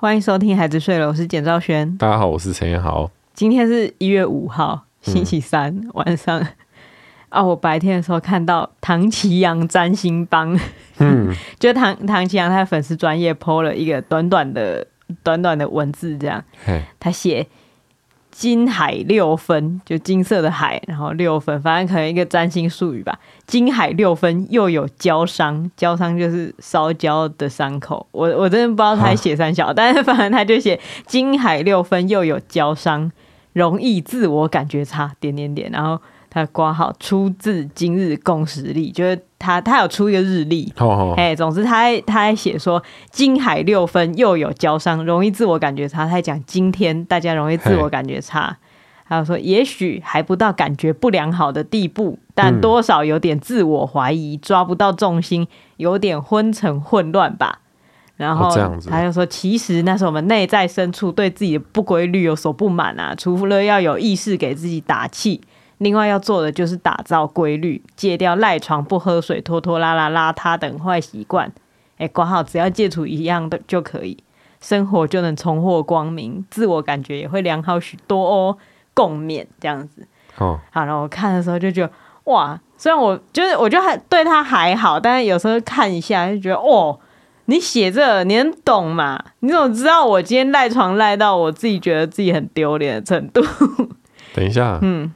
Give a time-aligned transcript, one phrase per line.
[0.00, 1.94] 欢迎收听《孩子睡了》，我是简兆轩。
[1.98, 3.10] 大家好，我是陈彦豪。
[3.34, 6.42] 今天是一月五号，星期三、嗯、晚上。
[7.28, 10.58] 啊，我白天的时候看到唐奇阳占星帮，
[11.00, 14.86] 嗯， 就唐唐奇阳他的粉丝专业 po 了一个短短的、
[15.22, 16.42] 短短的文字，这样，
[16.98, 17.46] 他写。
[18.40, 23.18] 金海六分，就金色的海，然后六分，反正可能一个占星术语吧。
[23.46, 28.06] 金海六分，又有焦伤，焦伤就是烧焦的伤口。
[28.12, 33.12] 我我真的不知道他写三小，但是反正他就写金海六分，又有焦伤，
[33.52, 36.00] 容易自我感觉差，点点点，然后。
[36.30, 42.80] 他挂号出自今日共识力，就是他他有出一个日历，哎、oh, oh.，总之他他还写说
[43.10, 46.04] 金海六分又有交伤，容易自我感觉差。
[46.04, 48.56] 他还讲今天大家容易自我感觉差，
[49.02, 57.58] 还有.说也许还不到感觉不良好的地步，但多少有点自我怀疑，嗯、抓不到重心，有点昏沉混乱吧。
[58.16, 58.54] 然后
[58.88, 65.40] 他就说，其实那是我们内在深处对自己的不规律有所不满啊，除了要有意识给自己打气。
[65.80, 71.50] 另外要做的就是打造规律，戒掉赖床、不喝水、拖拖拉拉、邋遢等坏习惯。
[71.96, 74.22] 哎，管好，只要戒除一样的就可以，
[74.60, 78.58] 生活就能重获光明，自我感觉也会良好许多哦。
[78.92, 80.06] 共勉这样子。
[80.36, 81.90] 哦，好了，我看的时候就觉得
[82.24, 86.98] 哇，虽然我就是我觉得还对他还好，但是有时候看一下就觉得哦，
[87.46, 89.18] 你写这，你能懂吗？
[89.38, 93.42] 你怎么知道我今天赖床赖到我自己觉得自己很丢脸的程度？
[94.34, 95.10] 等一下，嗯。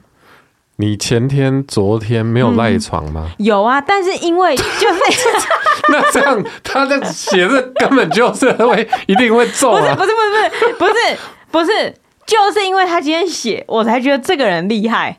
[0.77, 3.29] 你前天、昨天没有赖床吗？
[3.39, 3.45] 嗯？
[3.45, 4.99] 有啊，但是因为 就是
[5.89, 9.93] 那这样，他在写字根本就是会一定会中啊！
[9.95, 11.17] 不是不是不是不是不是
[11.51, 11.93] 不是，
[12.25, 15.17] 就是因为他今天写，我才觉得这个人厉害。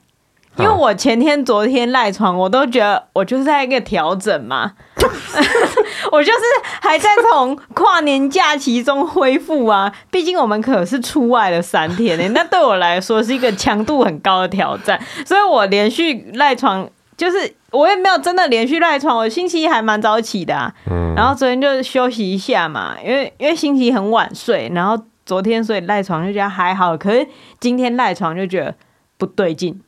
[0.59, 4.73] 因为我前天、昨天赖床，我都觉得我就是在一个调整嘛，
[6.11, 6.39] 我就是
[6.81, 9.93] 还在从跨年假期中恢复啊。
[10.11, 19.17] 毕竟我们可是出外了三天呢，那对我来说是一个强度很高的挑战，所以我连续赖床，就是我也没有真的连续赖床。
[19.17, 20.73] 我星期一还蛮早起的啊，
[21.15, 27.27] 然后昨天就休息一下嘛，因为因为星期一很晚睡，然后昨天所以赖床就觉得还好，可是
[27.61, 28.75] 今天赖床就觉得
[29.19, 29.83] 不对劲。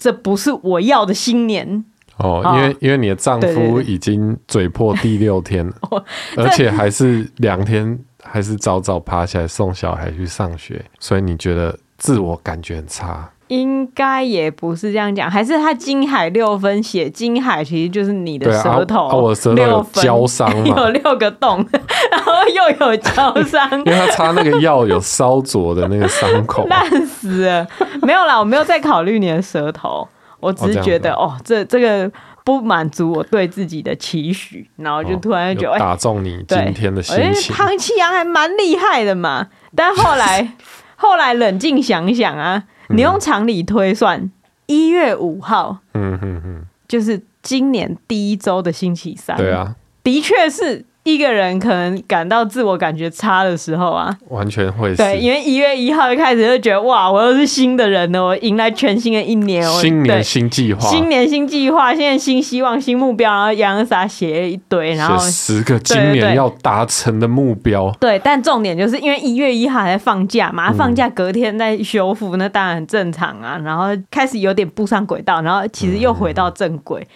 [0.00, 1.84] 这不是我要的新年。
[2.16, 6.04] 哦，因为因为你的丈夫已经嘴破第六天了，
[6.36, 13.30] 而且还是两天，还是早早爬起来送小孩去上学，所以你觉得自我感觉很差。
[13.50, 21.56] 应该也不是这样讲，还是他金海六分血金海，其实就是你的舌头，啊啊、我舌头有焦伤， 有六个洞，
[22.12, 27.66] 然后又有焦伤， 因为他擦那个药有烧灼的那个伤口，烂死了。
[28.02, 30.06] 没有啦，我没有在考虑你的舌头，
[30.38, 32.08] 我只是觉得哦，哦，这这个
[32.44, 37.52] 不满足我对自己的期许，然后就突然就觉得、哦、打中你今天的心情。
[37.52, 40.52] 唐綺阳还蛮厉害的嘛，但后来
[40.94, 42.62] 后来冷静想想啊。
[42.90, 44.30] 你用常理推算，
[44.66, 46.64] 一月五号，嗯。
[46.88, 50.84] 就是今年第一周的星期三，对啊，的确是。
[51.04, 67.90] 一个人可能感到自我感觉差的时候啊，完全会是对，因为一月一号一开始就觉得哇，我又是新的人了，我迎来全新的一年，新年新计划，新年新计划，现在新希望、新目标，然后洋洋洒写了一堆，然后十个今年要达成的目标。
[67.98, 73.58] 对，但重点就是因为一月一号还在放假嘛，放假隔天再修复，那当然很正常啊。
[73.64, 77.06] 然后开始有点步上轨道，然后其实又回到正轨。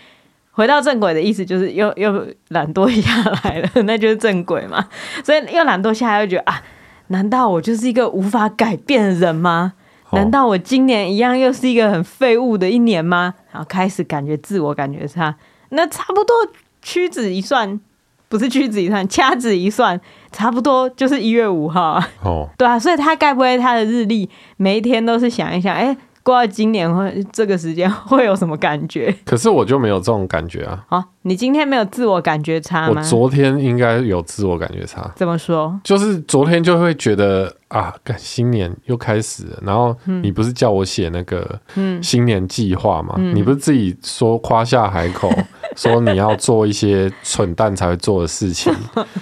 [0.55, 4.89] 回到正轨的意思就是又又懒惰下来了， 那就是正轨嘛。
[5.25, 6.63] 所以又懒惰下来，又觉得啊，
[7.09, 9.73] 难道我就是一个无法改变的人吗？
[10.13, 13.35] 难道我今年一样又是一个很废物的一年吗？
[13.51, 15.35] 然后开始感觉自我感觉差，
[15.71, 16.33] 那差不多
[16.81, 17.81] 屈指一算，
[18.29, 20.01] 不是屈指一算，掐指一算，
[20.31, 22.09] 差不多就是一月五号啊。
[22.23, 25.97] 哦，对啊，所以他该不会他的日历每一天都是想一想，哎、欸。
[26.25, 29.15] 过到今年会这个时间会有什么感觉？
[29.25, 30.83] 可是我就没有这种感觉啊！
[30.89, 32.95] 啊，你今天没有自我感觉差吗？
[32.97, 35.13] 我昨天应该有自我感觉差。
[35.15, 35.79] 怎么说？
[35.85, 39.59] 就是昨天就会觉得啊，新年又开始了。
[39.63, 41.59] 然后你不是叫我写那个
[42.03, 43.15] 新年计划吗？
[43.19, 45.31] 嗯、你不是自己说夸下海口，
[45.77, 48.73] 说你要做一些蠢蛋才会做的事情。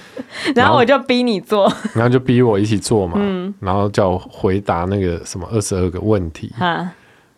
[0.54, 6.90] 然后我就逼你做，然后就逼我一起做嘛，嗯、然后叫我回答那个什么二十二个问题，哈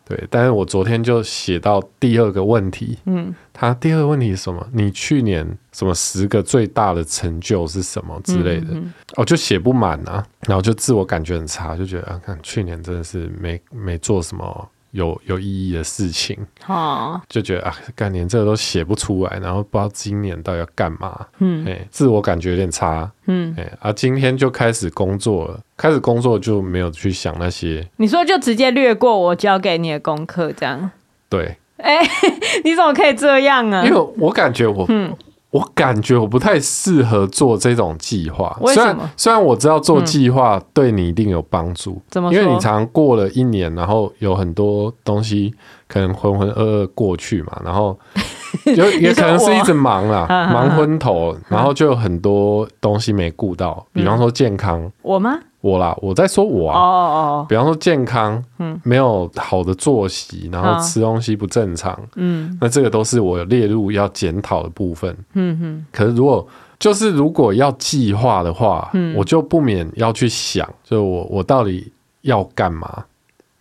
[0.06, 4.66] 对，但是我昨天就写到第二个问题，嗯，他第二个问题是什么？
[4.72, 16.38] 你去年什么十个最大的成就是什么之类的，嗯嗯、哦，就写不满啊，然后就自我感觉很差，就觉得啊，看去年真的是没没做什么有有意义的事情，
[16.68, 30.90] 哦，就觉得啊，干连这个都写不出来，然后不知道今年到底要干嘛，嗯，哎，自我感觉有点差，嗯，哎，啊，今天就开始工作了，开始工作就没有去想那些，你说就直接略过我交给你的功课这样，
[31.28, 31.98] 对，哎，
[32.62, 33.84] 你怎么可以这样啊？
[33.84, 35.12] 因为我感觉我，嗯。
[35.54, 42.02] 我感觉我不太适合做这种计划，虽然虽然我知道做计划对你一定有帮助，
[42.32, 45.54] 因为你常过了一年，然后有很多东西
[45.86, 47.96] 可能浑浑噩噩过去嘛，然后
[48.74, 55.38] 就也可能是一直忙啦，忙昏头，然后就有很多东西没顾到，比方说健康，我吗？
[55.64, 65.86] 我啦，我在说我啊，哦哦，比方说健康，嗯，没有好的作息，然后吃东西不正常，嗯，那这个都是我列入要检讨的部分，嗯哼。
[65.90, 66.46] 可是如果
[66.78, 71.90] 就是如果要计划的话，嗯，我就不免要去想，就我我到底
[72.20, 73.02] 要干嘛？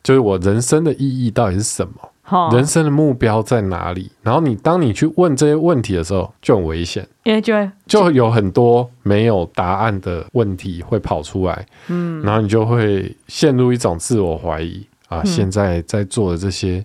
[0.03, 1.93] 就是我人生的意义到底是什么？
[2.51, 4.11] 人生的目标在哪里？
[4.21, 16.83] 然后你当你去问这些问题的时候，就很危险，因为就会就有很多没有答案的问题会跑出来，嗯，然后你就会陷入一种自我怀疑啊，嗯、现在在做的这些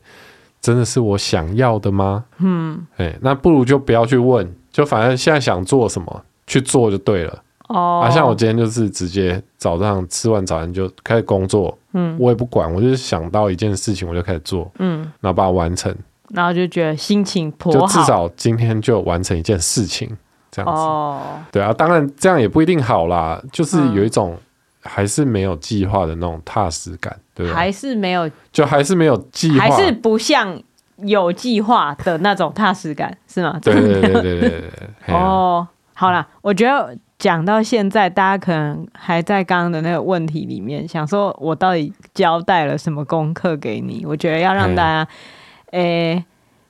[0.61, 2.25] 真的是我想要的吗？
[2.38, 7.43] 嗯，哎，那不如就不要去问，就反正现在想做什么去做就对了。
[7.69, 15.94] 哦，啊，像我今天就是直接早上吃完早餐就开始工作，嗯，我也不管，我就是想到一件事情我就开始做，嗯，然后把它完成，
[16.31, 20.09] 然后就觉得心情颇好，就至少今天就完成一件事情，
[20.50, 21.20] 这样子，哦，
[21.53, 24.35] 对啊，当然这样也不一定好啦，就是有一种
[24.81, 27.55] 还是没有计划的那种踏实感，对不对？
[27.55, 30.59] 还是没有，就还是没有计划，还是不像
[31.05, 33.59] 有计划的那种踏实感，是吗？
[33.62, 34.71] 对对对对对对，对，
[35.14, 36.97] 哦，好啦，我觉得。
[37.19, 44.05] 讲到现在，大家可能还在刚刚的那个问题里面，想说我到底交代了什么功课给你？
[44.06, 45.11] 我觉得要让大家，
[45.73, 46.25] 诶、欸，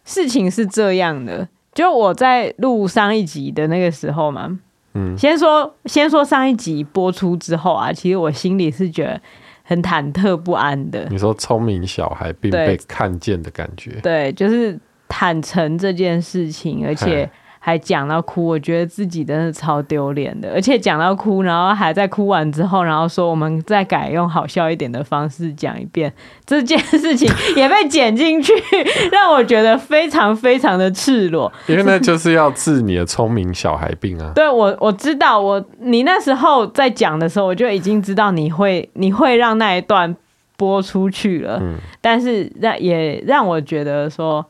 [0.04, 4.58] 事情是这样的，就我在录上一集的那个时候嘛，
[4.94, 9.20] 嗯，先说先说上一集播出之后啊，其实我心里是觉得
[9.64, 11.06] 很忐忑不安的。
[11.10, 17.30] 你说聪明小孩并被看见的感觉，对，就是坦诚这件事情，而且。
[17.60, 26.12] 还讲到哭，我觉得自己真的超丢脸的，而且讲到哭，然后还在哭完之后，然后说我们再改用好笑一点的方式讲一遍，
[26.46, 28.52] 这件事情也被剪进去，
[29.12, 31.52] 让我觉得非常非常的赤裸。
[31.66, 34.32] 因为那就是要治你的聪明小孩病啊。
[34.34, 40.16] 对，我我知道，我你那时候在讲的时候，我就已经知道你会你会让那一段
[40.56, 44.46] 播出去了，嗯，但是让也让我觉得说，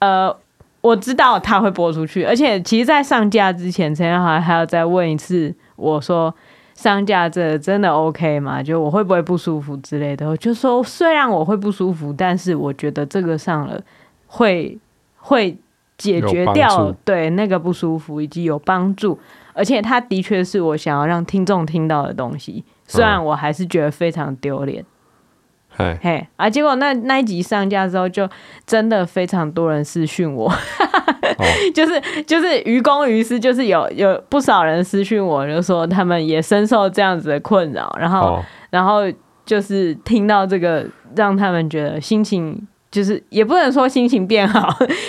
[0.00, 0.36] 呃。
[0.84, 6.32] 我知道他会播出去，而且其实，在上架之前，陈彦豪还要再问一次，我说
[6.74, 8.62] 上架这真的 OK 吗？
[8.62, 10.28] 就我会不会不舒服之类的？
[10.28, 13.80] 我就说虽然我会不舒服，但是我觉得这个上了
[14.26, 14.78] 会
[15.16, 15.56] 会
[15.96, 19.18] 解决掉对那个不舒服，以及有帮助，
[19.54, 24.84] 而且它的确是我想要让听众听到的东西，虽然我还是觉得非常丢脸。
[24.84, 24.86] 嘿，
[25.76, 26.48] 嘿啊！
[26.48, 28.28] 结果那那一集上架之后，就
[28.66, 31.44] 真的非常多人私讯我，哦、
[31.74, 39.00] 就是就是于公于私，就是有有不少人私讯我，就说他们也深受这样子的困扰，然后、哦、然后
[39.44, 40.86] 就是听到这个，
[41.16, 44.68] 让他们觉得心情就是也不能说心情变好，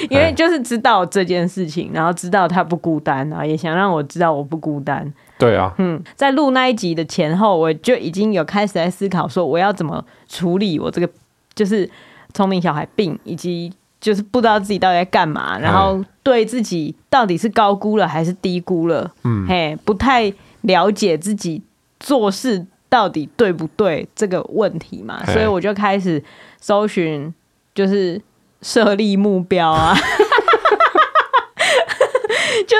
[0.09, 5.13] 因为就是知道这件事情，然后知道他不孤单，然后也想让我知道我不孤单。
[5.37, 11.09] 对啊，嗯，在录那一集的前后，我就已经有开始在思考，说我要怎么处理我这个
[11.53, 11.89] 就是
[12.33, 21.61] 聪明小孩病，以及就是不知道自己到底在干嘛，然后对自己到底是高估了还是低估了，嗯，嘿，不太了解自己
[21.99, 26.23] 做事到底对不对这个问题嘛，所以我就开始
[26.61, 27.33] 搜寻，
[27.73, 28.21] 就是
[28.61, 29.93] 设立目标啊。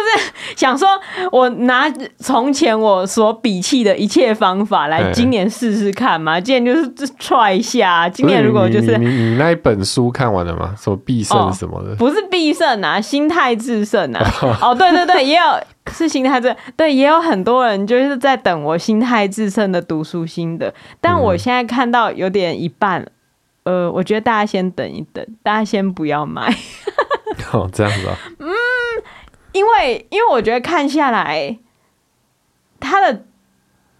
[0.05, 0.88] 就是想说，
[1.31, 6.39] 我拿从前我所鄙弃的一切方法来今年试试看嘛。
[6.39, 8.07] 今年就是 try 一下。
[8.09, 10.75] 今年如果就是你你那一本书看完了吗？
[10.77, 11.95] 什么必胜什么的？
[11.95, 14.24] 不是必胜啊，心态制胜啊。
[14.62, 15.43] 哦，对对对，也有
[15.91, 20.74] 是心态致对，也有很多人就是在等我心态制胜的读书心得。
[21.01, 23.05] 但我现在看到有点一半，
[23.63, 26.53] 呃，我觉得大家先等一等，大家先不要买。
[27.51, 28.15] 哦，这样子啊。
[28.39, 28.47] 嗯。
[29.55, 31.57] 因为，因为我觉得看下来，
[32.77, 33.24] 他的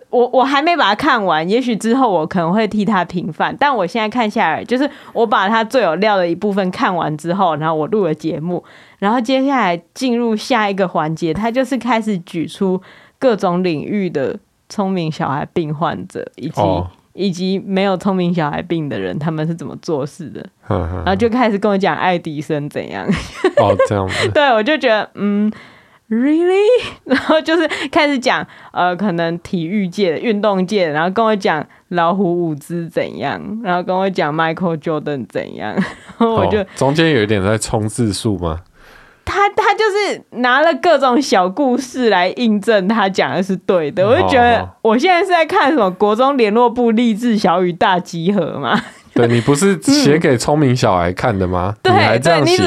[0.10, 3.56] 我我还没把它看完，也许之后我可能会替他平反。
[3.58, 8.62] 但我现在看下来，就是我把他最有料的一部分看完之后，然后我录了节目，
[9.00, 12.82] 然后接下来进入下一个环节，他就是开始举出
[13.18, 16.62] 各种领域的聪明小孩病患者，以及、
[17.16, 20.46] 以及没有聪明小孩病的人，他们是怎么做事的？
[20.62, 23.08] 呵呵然后就开始跟我讲爱迪生怎样。
[23.58, 24.08] 哦，这样。
[24.34, 25.52] 对，我就觉得，嗯
[26.10, 26.60] ，really？
[27.06, 35.74] 然后就是开始讲，呃，可能体育界的、运动界的，然后跟我讲老虎伍兹怎样，然后跟我讲 Michael Jordan 怎样。
[35.74, 35.84] 然
[36.18, 38.60] 后我就、哦、中间有一点在冲字数吗？
[39.26, 48.80] 他他就是拿了各种小故事来印证他讲的是对的，我就觉得我现在是在看什么国中联络部励志小语大集合嘛？
[49.14, 51.74] 对，你不是写给聪明小孩看的吗？
[51.82, 52.58] 对、嗯，你还这样写，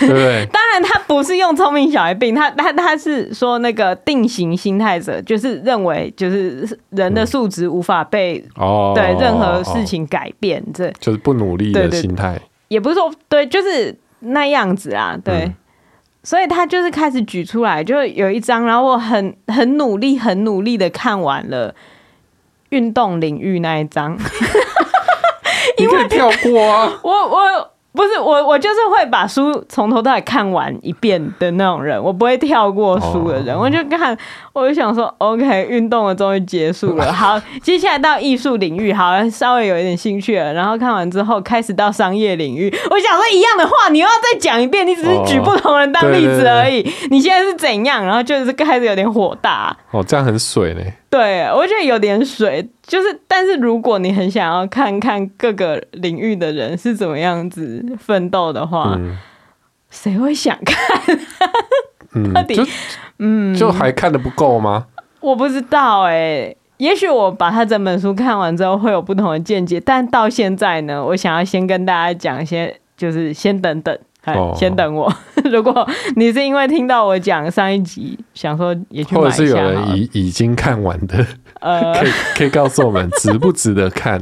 [0.00, 0.44] 对不对？
[0.52, 15.44] 当然，他不是用聪明小孩病，他他他是说那个定型心态者，就是认为就是人的素质无法被哦对任何事情改变，这就是不努力的心态，也不是说对，就是那样子啊，对。
[15.44, 15.54] 嗯
[16.22, 21.74] 所以他就是开始举出来，就有一张，然后我很很努力、很努力的看完了
[22.70, 24.16] 运动领域那一张，
[25.78, 27.00] 你可以跳过啊！
[27.02, 27.71] 我 我。
[27.94, 33.54] 不是我，我就是会把书从头到尾看完一遍的那种人，我不会跳过书的人。
[33.54, 33.64] Oh.
[33.64, 34.16] 我就看，
[34.54, 37.12] 我就想说，OK，运动了终于结束了。
[37.12, 40.54] 好，接下来到艺术领域，好，稍微有一点兴趣了。
[40.54, 42.74] 然后看完之后，开始到商业领域。
[42.90, 46.76] 我想说一样的话，你又要再讲一遍，你只是举不同人当例子而已。
[46.76, 46.84] Oh.
[46.84, 47.08] 对对对。
[47.10, 48.02] 你现在是怎样？
[48.02, 49.76] 然后就是开始有点火大。
[49.92, 50.80] 哦，oh, 这样很水呢。
[51.10, 58.98] 对，我觉得有点水，就是，但是如果你很想要看看各个领域的人是怎么样子奋斗的话，
[59.90, 61.18] 谁、嗯、会想看？
[62.34, 62.60] 到底，
[63.18, 64.86] 嗯，就还看的不够吗？
[65.20, 73.98] 我不知道哎、欸，也许我把他整本书看完之后会有不同的见解，但到现在呢，我想要先跟大家讲一些，就是先等等。
[74.26, 75.12] 哦、先等我。
[75.50, 75.86] 如果
[76.16, 81.26] 你是因为听到我讲上一集，想说也去买一下，或者是有人已已经看完的，
[81.60, 84.20] 呃，可以可以告诉我们值不值得看？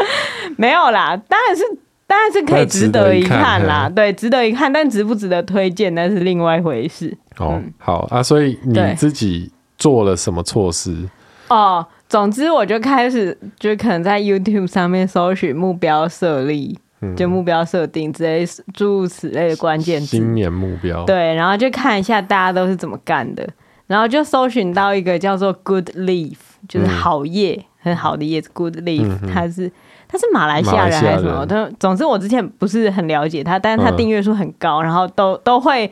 [0.56, 1.62] 没有啦，当然是
[2.06, 7.16] 当然是可以值得一看啦，对，值得一看，但值不值得推荐那是另外一回事。
[7.38, 11.08] 哦，嗯、好啊，所以你自己做了什么措施？
[11.48, 16.78] 哦，总之我就开始就可能在 YouTube 上面搜寻目标设立。
[17.16, 21.04] 就目标设定之类诸如此类的关键词，新年目标。
[21.04, 23.48] 对，然后就看一下大家都是怎么干的，
[23.86, 26.36] 然后就搜寻到一个叫做 Good Leaf，
[26.68, 28.50] 就是好叶，嗯、很好的叶子。
[28.52, 29.70] Good Leaf，嗯、哼他是
[30.08, 31.46] 他是马来西亚人还是什么？
[31.46, 35.88] 他总之我之前不是很了解他，但是他订阅数很高，嗯、然后都都会，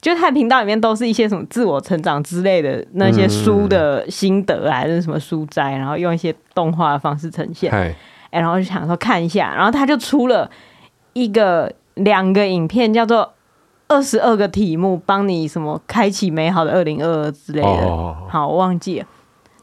[0.00, 7.70] 就他频道里面都是一些什么自我成长之类的那些书的心得还是什么书摘，然后用一些动画的方式呈现。
[8.30, 10.50] 然后就想说看一下，然后他就出了
[11.12, 13.32] 一个两个影片，叫做
[13.88, 17.68] 二十二个题目，帮你什么开启美好的二零二二之类的。
[17.68, 18.14] Oh.
[18.28, 19.06] 好，我忘记了。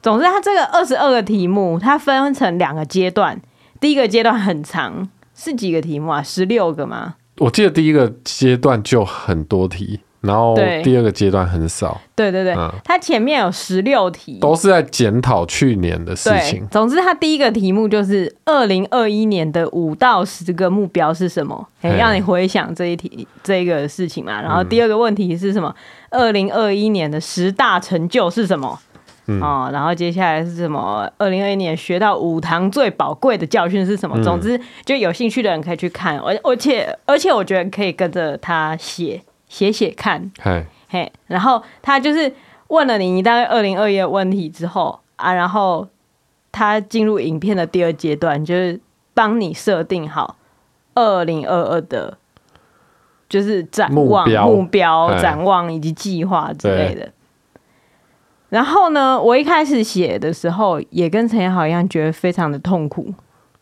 [0.02, 3.42] 总之，他这个二十二个题目，它分成两个阶段。
[3.80, 6.22] 第一个阶段很长，是几个题目啊？
[6.22, 7.16] 十六个吗？
[7.38, 10.02] 我记得第一个阶段就很多题。
[10.28, 16.68] 然后第二个阶段很少，对对对，嗯、它前面有十六题，都是在检讨去年的事情。
[16.70, 21.68] 总之，它第一个题目就是二零二一年的五到十个目标是什么？
[21.82, 24.42] 哎，让你回想这一题这个事情嘛。
[24.42, 25.74] 然后第二个问题是什么？
[26.12, 28.78] 二零二一年的十大成就是什么？
[29.30, 31.06] 嗯、哦，然后接下来是什么？
[31.18, 34.16] 二零二一年学到五堂最宝贵的教训是什么？
[34.18, 39.22] 嗯、总之，就有兴趣的人可以去看，而而且而且我觉得可以跟着他写。
[39.48, 42.34] 写写看，嘿，嘿，然后他就是
[42.68, 45.88] 问了你，你大概二零二一的问题之后啊，然后
[46.52, 48.80] 他进入影片的第二阶段，就是
[49.14, 50.38] 帮你设定好
[50.96, 52.18] 二零二二的，
[53.30, 57.12] 就是展望、目标、目标展望以及计划之类的。
[58.50, 63.14] 然后呢，我一开始写的时候，也跟陈彦豪一样，觉得非常的痛苦。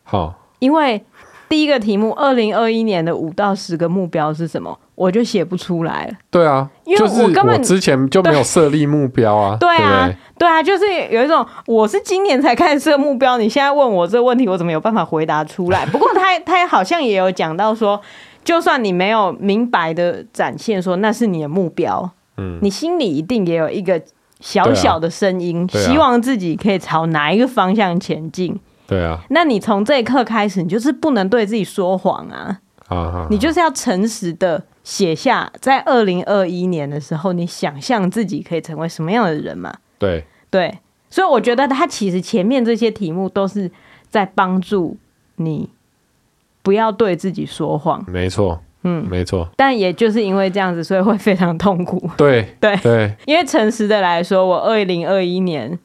[0.04, 1.04] 好，因为
[1.48, 4.76] 第一个题目，二零二一年的五到十个目标是什么？
[4.94, 6.14] 我就写不出来了。
[6.30, 9.56] 对啊，因为我根本之前就没有设立目标啊。
[9.60, 15.84] 对啊，对，啊，就是有一种我是今年才开始设目标，你现在问我这个问题，我怎么有办法回答出来？
[15.92, 18.00] 不过他他好像也有讲到说，
[18.42, 24.00] 就算你没有明白的展现说那是你的目标，嗯，你心里一定也有一个
[24.40, 28.58] 小小的声音，啊啊、希望自己可以朝哪一个方向前进。
[28.86, 32.60] 对啊，那你从这一刻开始，你就是不能对自己说谎啊。
[32.88, 39.74] 啊，你就是要诚实的写下，在二零二一年的时候，你想象自己可以成为什么样的人嘛？
[39.98, 40.78] 对对，
[41.10, 43.68] 所以我觉得他其实前面这些题目都是
[44.08, 44.96] 在帮助
[45.34, 45.68] 你
[46.62, 48.04] 不要对自己说谎。
[48.06, 49.48] 没错，嗯，没错。
[49.56, 52.08] 但也就是因为这样子，所以会非常痛苦。
[52.16, 55.76] 对对对，因为诚实的来说，我二零二一年，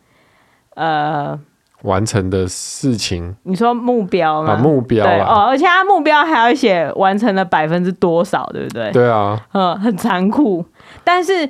[0.76, 1.40] 呃。
[1.84, 3.36] 完成的事情。
[3.44, 4.54] 你说目标吗？
[4.54, 8.92] 啊，目标对哦，而且他目标还要写完成了百分之多少，对不对？
[8.92, 10.66] 对啊，嗯，很残酷。
[11.04, 11.50] 但是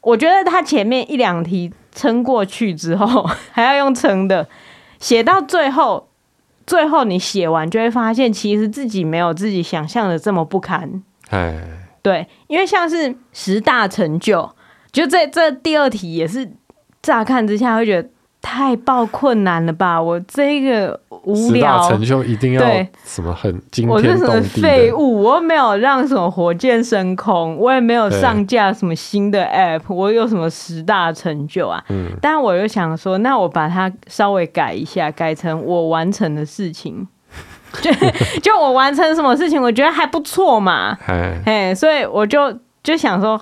[0.00, 4.46] 我觉得他前面一两题撑过去之后， 还要用撑的
[4.98, 6.08] 写到最后，
[6.66, 11.02] 最后你写完就会发现，其实自己没有自己想象的这么不堪。
[11.30, 11.56] 哎，
[12.02, 14.50] 对，因为像是十大成就，
[14.92, 16.52] 就这这第二题也是。
[17.02, 18.06] 乍看之下会觉得
[18.42, 20.00] 太爆困难了吧？
[20.00, 22.62] 我这个无聊成就一定要
[23.04, 24.02] 什么很惊天动地的？
[24.02, 25.22] 我是什么废物？
[25.22, 31.84] 我又没有让什么火箭升空，我也没有上架什么新的 app，我有什么十大成就啊？
[31.90, 37.06] 嗯，但我又想说，那我把它稍微改一下，改成我完成的事情，
[37.82, 37.90] 就
[38.40, 40.96] 就我完成什么事情，我觉得还不错嘛。
[41.44, 43.40] 嘿，所以我就就想说。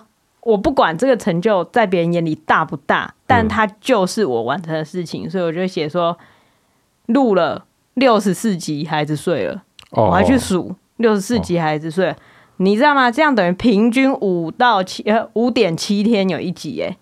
[0.49, 6.17] 我不管这个成就在别人眼里大不大，但它就是我完成的事情，嗯、所以我就写说
[7.05, 12.17] 录了六十四集，孩子睡了，哦、我还去数六十四集，孩子睡了，哦、
[12.57, 13.11] 你知道吗？
[13.11, 16.97] 这样等于平均五到七呃五点七天有一集，哎，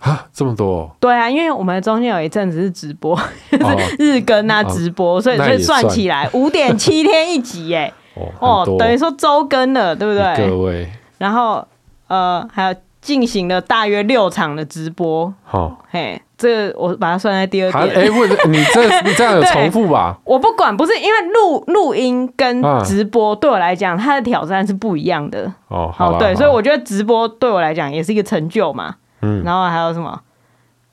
[0.00, 0.90] 啊，这么多？
[0.98, 3.16] 对啊，因为我们中间有一阵子是直播，
[3.52, 7.92] 就是日更啊直播，哦、所以所以算起来五点七天一集，哎，
[8.40, 10.48] 哦，哦，等于说周更了，对不对？
[10.48, 11.64] 各位，然后。
[12.08, 17.82] 呃，还有进行了大约六场的直播，好、哦，嘿，这个我把它算在第二点。
[17.96, 20.18] 哎、欸，问 你这你这样有重复吧？
[20.24, 25.52] 我不管，不是因为录录音跟直播对我来讲，它的挑战是不一样的。
[25.68, 28.96] 哦，好，对，所以我觉得直播对我来讲也是一个成就嘛。
[29.20, 30.20] 嗯，然后还有什么？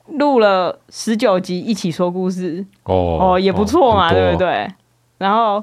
[0.08, 4.68] 录了十九集一起说故事，哦哦，也不错嘛，哦、对不对？
[5.16, 5.62] 然后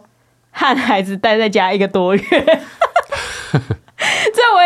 [0.52, 2.62] 和孩子待在家一个多月。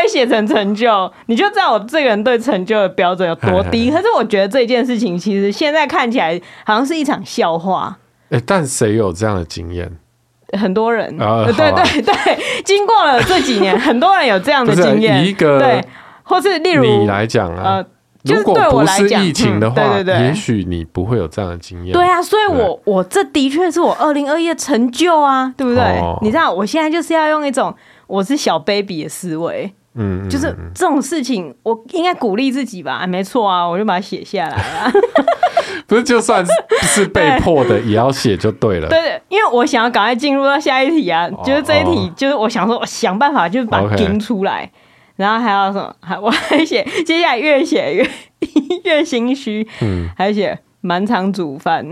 [0.08, 3.90] 写成成就，你就知道我这个人对成就的标准有多低。
[3.92, 7.98] 可是我觉得这件事情其实现在看起来好像是一场笑话。
[8.30, 9.92] 哎，但谁有这样的经验？
[10.60, 12.14] 很多人，对对对，
[12.64, 15.24] 经过了这几年，很多人有这样的经验。
[15.26, 15.84] 一个对，
[16.24, 17.84] 或是例如你来讲啊，
[18.24, 21.94] 如果不是疫情的话，对对对，也许你不会有这样的经验。
[21.94, 26.00] 对啊，所以我我这的确是我二零二一的成就啊，对不对？
[26.22, 27.76] 你知道，我现在就是要用一种。
[28.06, 33.06] 我是小 baby 的思维，嗯，就是这种事情，我应该鼓励自己吧？
[33.08, 34.92] 没错啊，我就把它写下来了。
[35.86, 36.44] 不是，就算
[36.82, 38.88] 是被迫的，也要写就对了。
[38.88, 44.72] 对 对，因为我想要赶快进入到下一题啊，就是这一题，就是我想说，我想办法就是把它拼出来，
[45.16, 45.96] 然后还有什么？
[46.00, 48.10] 还 我还写，接下来越写越
[48.86, 51.86] 越心虚，嗯，还写满场煮饭。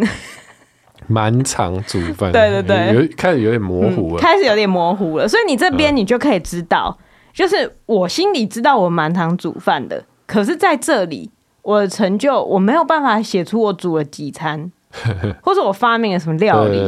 [1.07, 5.27] 满场煮饭，对对对，有开始有点模糊了，开始有点模糊了。
[5.27, 6.97] 所以你这边你就可以知道，
[7.33, 11.29] 就是我心里知道我蛮常煮饭的，可是在这里
[11.61, 14.71] 我的成就我没有办法写出我煮了几餐，
[15.41, 16.79] 或者我发明了什么料理，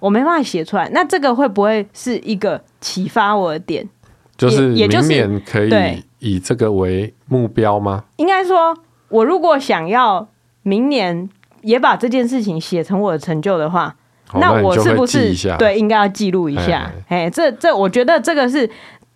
[0.00, 0.88] 我没办法写出来。
[0.92, 3.88] 那这个会不会是一个启发我的点？
[4.36, 8.04] 就是明年可以以这个为目标吗？
[8.16, 8.76] 应该说，
[9.08, 10.28] 我如果想要
[10.62, 11.28] 明年。
[11.62, 13.94] 也把这件事情写成我的成就的话，
[14.32, 16.90] 那我是不是对应该要记录一下？
[17.06, 18.66] 哎，这这，我觉得这个是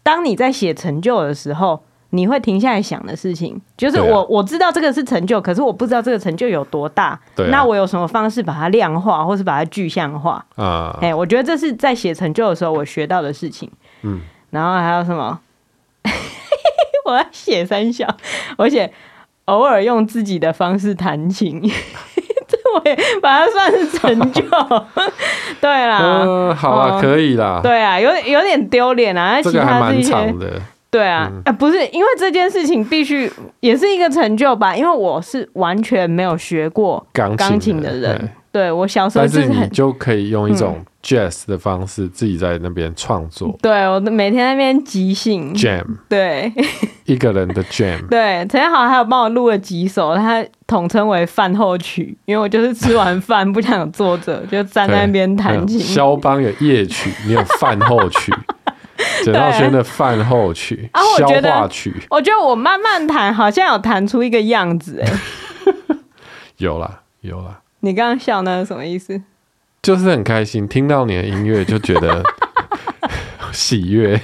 [0.04, 3.60] 当你在写成就的时候，你会停下来想的事情。
[3.76, 7.18] 就是我我知道这个是成就，可是我不知道这个成就有多大。
[7.50, 10.44] 那我有什么方式把它量化，或是把它具象化？
[10.54, 13.68] 啊，哎，我觉得这是在写成就的时候我学到的事情。
[14.02, 15.40] 嗯，然后还有什么？
[17.06, 18.06] 我要写三小，
[18.56, 18.92] 而且
[19.46, 21.60] 偶尔用自己的方式弹琴。
[22.76, 24.42] 我也把它算是成就，
[25.60, 30.60] 对啦，嗯，好啊，可以啦，对啊，有点有点丢脸啊，这个还蛮长的，
[30.90, 40.76] 对啊，啊，不是，因为这件事情必须也是一个成就吧，因为我是完全没有学过钢琴的人，对我小时候就是你，就可以用一种。
[41.04, 43.54] Jazz 的方式，自己在那边创作。
[43.60, 46.50] 对，我每天那边即兴 Jam，对，
[47.04, 48.08] 一个人的 Jam。
[48.08, 55.78] 对，陈好还有帮我录了几首，他统称为饭后曲，因为我就是吃完饭 不想坐着，就站在那边弹琴。
[55.78, 58.32] 肖邦有夜曲，你有饭后曲，
[59.22, 60.88] 简兆轩的饭后曲，
[61.18, 61.94] 消化曲。
[62.08, 65.12] 我觉得我慢慢弹，好像有弹出一个样子，哎，
[66.56, 67.60] 有啦，有啦。
[67.80, 69.20] 你刚刚笑那是什么意思？
[69.84, 72.22] 就是很开心，听到你的音乐就觉得
[73.52, 74.18] 喜悦。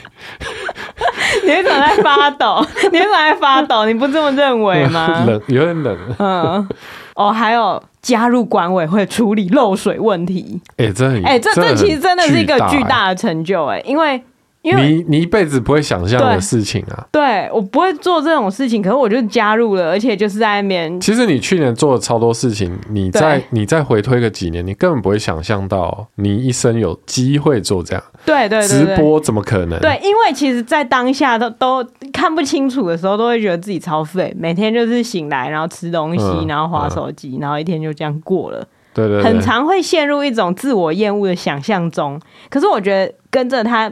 [1.45, 2.67] 你为什么在发抖？
[2.91, 3.85] 你为什么在发抖？
[3.85, 5.25] 你不这么认为吗？
[5.27, 5.99] 冷，有点冷。
[6.19, 6.69] 嗯，
[7.15, 10.63] 哦，还有加入管委会处理漏水问题。
[10.79, 13.77] 哎、欸，这很，哎、欸，这这其实真的是一个巨大的成就、欸。
[13.77, 14.23] 哎，因为
[14.63, 21.01] 因为你你一辈子不会想象的事情啊，对，我不会做这种事情，可是我就加入了，而且就是在那边。
[21.01, 28.05] 其实你去年做了超多事情，你再你再回推个几年，你根本不会想象到你一生有机会做这样。
[28.27, 29.81] 对对，对，直播怎么可能？
[29.81, 38.63] 对，因为其实，在当下都都看不清楚的时候，都会觉得自己超废，每天就是醒来，然后吃东西，嗯、然后划手机、嗯，然后一天就这样过了。
[38.93, 42.21] 对对，对，很常会陷入一种自我厌恶的想象中。
[42.51, 43.91] 可是我觉得跟着他。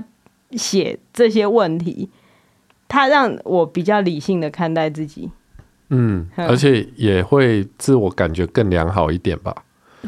[0.53, 2.09] 写这些问题，
[2.89, 5.31] 他让我比较理性的看待自己，
[5.91, 9.55] 嗯，而且也会自我感觉更良好一点吧，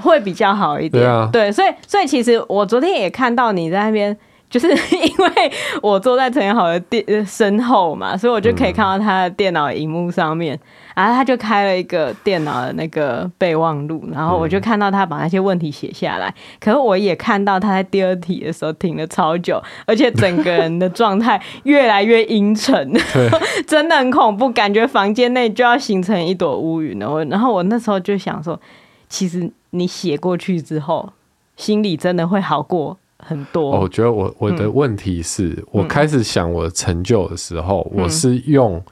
[0.02, 4.16] 会比较好一点，对啊，对，所以所以其实我昨天也看到你在那边。
[4.50, 4.66] 就是
[5.06, 10.58] 因为我坐在陈彦豪的电身后嘛，所以我就可以看到他的电脑荧幕上面，
[11.00, 16.34] 然后他就开了一个电脑的那个备忘录，然后我就看到他把那些问题写下来。
[16.58, 22.92] 可是我也看到他在第二题的时候停了超久，而且整个人的状态越来越阴沉，
[23.66, 27.24] 真的很恐怖，感觉房间内就要形成一朵乌云了。
[27.26, 28.60] 然后我那时候就想说，
[29.08, 31.12] 其实你写过去之后，
[31.56, 32.96] 心里真的会好过。
[33.22, 38.82] 很多，我觉得我我的问题是、嗯、我开始想我的成就的时候、嗯，我是用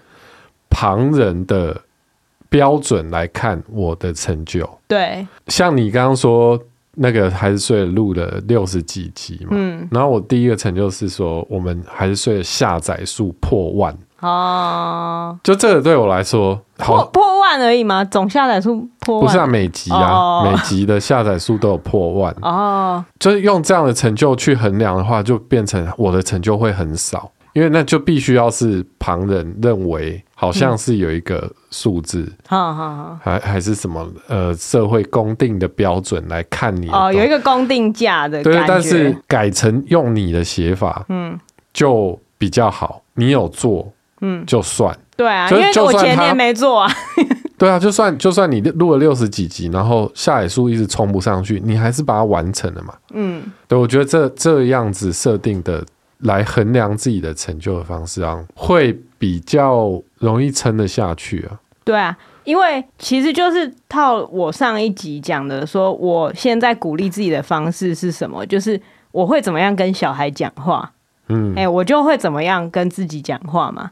[0.68, 1.80] 旁人的
[2.48, 4.68] 标准来看我的成就。
[4.86, 6.58] 对，像你刚刚说
[6.94, 13.96] 那个还是睡录了六十几集嘛，嗯，然后我第一个成就是说我们还是睡了下载数破万。
[14.20, 18.04] 哦，就这个对我来说，破破万而已嘛？
[18.04, 19.24] 总下载数破万？
[19.24, 22.34] 不是啊，每集啊，哦、每集的下载数都有破万。
[22.42, 41.38] 哦，就是用这样的成就去衡量的话，就变成我的成就会很少，因为那就必须要是旁人认为好像是有一个数字，好好好，还还是什么呃社会公定的标准来看你哦，有一个公定价的对，但是改成用你的写法，嗯，
[41.72, 43.92] 就比较好，你有做。
[44.20, 46.92] 嗯，就算对啊，因为我前年没做啊。
[47.56, 52.92] 对啊，就算 就算你录了六十几集，然后下载数一直冲不上去，你还是把它完成了嘛。
[53.12, 55.84] 嗯，对，我觉得这这样子设定的
[56.18, 61.60] 来衡量自己的成就的方式啊，会比较容易撑得下去啊。
[61.84, 68.44] 对啊，因为其实就是套我上一集讲的，说我现在鼓励自己的方式是什么？
[68.44, 68.80] 就是
[69.12, 70.92] 我会怎么样跟小孩讲话？
[71.28, 73.90] 嗯，哎、欸，我就会怎么样跟自己讲话嘛。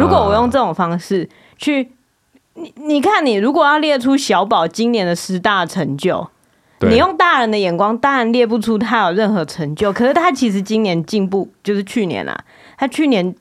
[0.00, 1.90] 如果我用这种方式去，
[2.54, 6.26] 你你看，你如果要列出小宝今年的十大成就，
[6.80, 9.92] 你用大人的眼光，当然列不出他有任何成就。
[9.92, 12.38] 可是他其实今年进步，就是去年啊，
[12.76, 13.34] 他去年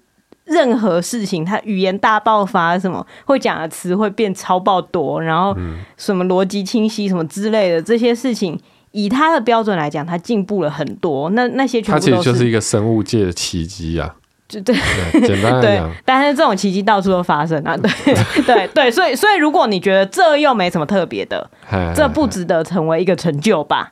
[0.46, 5.56] 任何事情，他语言大爆发，什么会讲的词会变超爆多，然后
[5.98, 8.60] 什么逻辑清晰，什么之类的这些事情，
[8.92, 11.30] 以他的标准来讲，他进步了很多。
[11.32, 14.16] 那那些全部都是，他其实就是一个生物界的奇迹啊。
[14.48, 14.76] 就 对，
[15.26, 17.76] 简单对，但是这种奇迹到处都发生啊！
[17.82, 21.50] 对对对，所以所以如果你觉得这又没什么特别的，
[21.96, 23.92] 这不值得成为一个成就吧？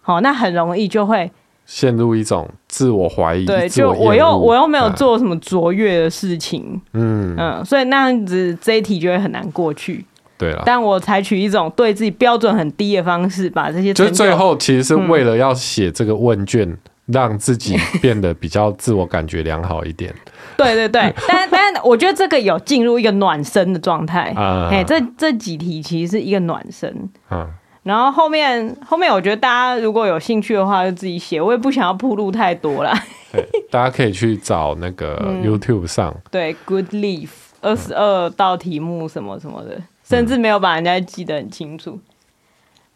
[0.00, 1.30] 好，那很容易就会
[1.66, 3.46] 陷入一种自我怀疑。
[3.46, 10.04] 对，就我又我又没有做什么卓越的事情，嗯嗯，所以那样子这一题就会很难过去。
[10.36, 16.68] 对了，但我采取一种对自己标准很低的方式，把这些就最后其实是为了要写这个问卷。
[16.68, 20.14] 嗯让自己变得比较自我感觉良好一点。
[20.56, 24.32] 对 对对， 但但我觉得这个有进入一个暖身的状态。
[24.36, 27.10] 哎、 嗯，这这几题其实是一个暖身。
[27.30, 27.50] 嗯，
[27.82, 31.40] 然后后面后面我觉得大家如果有兴趣的话，就自己写。
[31.40, 32.94] 我也不想要铺路太多了。
[33.32, 36.12] 对，大家可以去找那个 YouTube 上。
[36.14, 41.98] 嗯、对，Good Leaf 二十二道题目什么什么的，甚至没有把人家记得很清楚。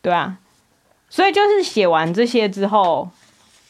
[0.01, 0.37] 对啊，
[1.09, 3.09] 所以就是写完这些之后。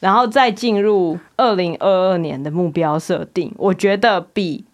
[0.01, 4.65] 然后再进入二零二二年的目标设定，我觉得比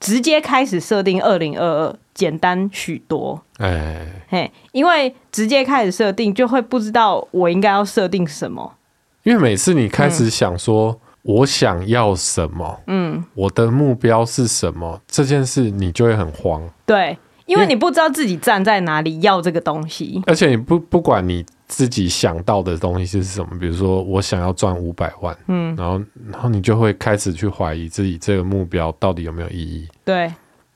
[0.00, 3.42] 直接开始设定二零二二简单许多。
[3.58, 8.74] 哎，嘿，因为直接开始设定，就会不知道我应该要设定什么。
[9.22, 16.68] 因为每次你开始想说我想要什么，嗯，我的目标是什么，这件事你就会很慌。
[16.84, 17.16] 对，
[17.52, 21.44] 因为你不知道自己站在哪里要这个东西，而且你不不管你。
[21.68, 23.58] 自己想到的东西是什么？
[23.58, 25.98] 比如说，我想要赚五百万，嗯，然后，
[26.30, 29.88] 然后你就会开始去怀疑自己这个目标到底有没有意义？
[30.04, 30.30] 对，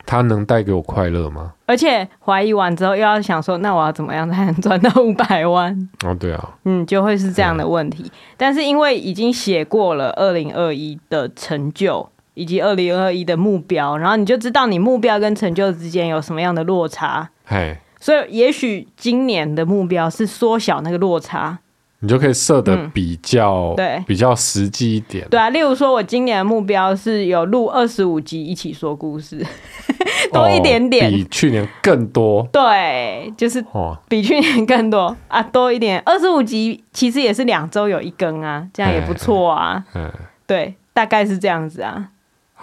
[0.07, 1.53] 它能带给我快乐吗？
[1.67, 5.77] 而且怀疑完之后，又要想说，那我要怎么样才能赚到五百万？
[6.03, 8.11] 哦，对啊，嗯，就会是这样的问题。
[8.39, 17.29] 但是因为已经写过了二零二一的成就以及二零二一的目标，然后你就知道你目标跟成就之间有什么样的落差。
[17.45, 17.77] 嘿。
[17.99, 21.59] 所以，也许今年的目标是缩小那个落差，
[22.01, 25.27] 你就可以设的比较、嗯、对，比较实际一点。
[25.31, 29.45] 对啊，例如说，我今年的目标是有录二十五集一起说故事，
[30.31, 32.47] 多一点点，哦、比去年更多。
[32.53, 33.65] 对，就是
[34.09, 36.01] 比去年更多、哦、啊，多一点。
[36.05, 39.83] 二十五集其实也是两周有一更啊，这样也不错啊。
[39.95, 40.13] 嗯，
[40.47, 42.11] 对，大概是这样子啊。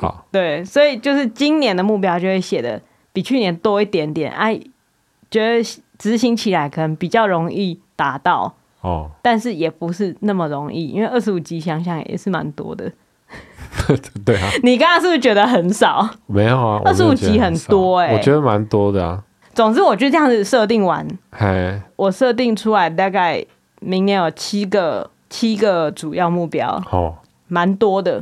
[0.03, 4.59] 好，对，所以就是今年的目标就会写的比去年多一点点，哎、啊，
[5.31, 8.53] 觉得执行起来可能比较容易达到。
[8.81, 12.91] 哦，但是也不是那么容易，因为二十五集想想也是蛮多的。
[14.25, 16.07] 对啊，你刚刚是不是觉得很少？
[16.27, 19.23] 没有啊，二十五集很多哎、欸，我觉得蛮多的啊。
[19.53, 23.43] 总之，我就这样子设定完，嘿我设定出来大概
[23.79, 27.15] 明年有七个七个主要目标，哦，
[27.47, 28.21] 蛮多的。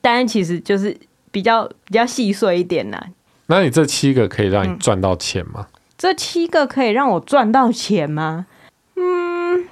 [0.00, 0.96] 但是其实就是
[1.30, 3.00] 比较比较细碎一点呐。
[3.46, 5.66] 那你这七个可以让你赚到钱吗？
[5.70, 8.46] 嗯、这七个可以让我赚到钱吗？
[8.96, 9.64] 嗯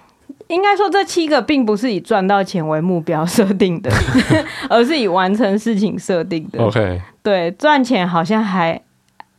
[0.48, 3.90] 应该说，这七个并不是以赚到钱为目标设定的，
[4.70, 6.58] 而是以完成事情设定的。
[6.64, 8.80] OK，对，赚钱好像还，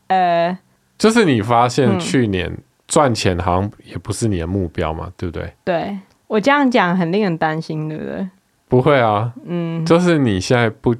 [0.07, 0.55] 呃，
[0.99, 2.55] 就是你发现去年
[2.87, 5.51] 赚钱好像也不是你的目标嘛，嗯、对不对？
[5.65, 5.97] 对，
[6.27, 8.29] 我这样讲很令人担心，对不对？
[8.69, 10.95] 不会啊，嗯，就是你现在不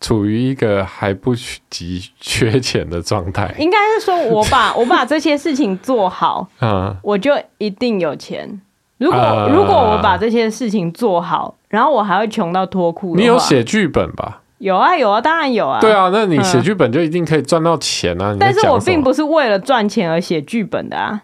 [0.00, 1.34] 处于一个还不
[1.68, 3.54] 急缺钱的状态。
[3.58, 8.60] 应该是说，我把 我把这些事情做好，嗯，我就一定有钱。
[8.96, 14.40] 如果、呃、如果我把这些事情做好，然后我还会穷到脱裤，你有写剧本吧？
[14.56, 15.78] 有啊有啊，当然有啊。
[15.80, 18.36] 对啊，那你写剧本就一定可以赚到钱啊！
[18.40, 21.22] 但是我并不是为了赚钱而写剧本的啊，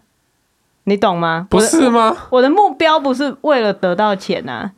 [0.84, 1.46] 你懂吗？
[1.50, 2.16] 不是吗？
[2.30, 4.72] 我，我的目标不是为了得到钱啊！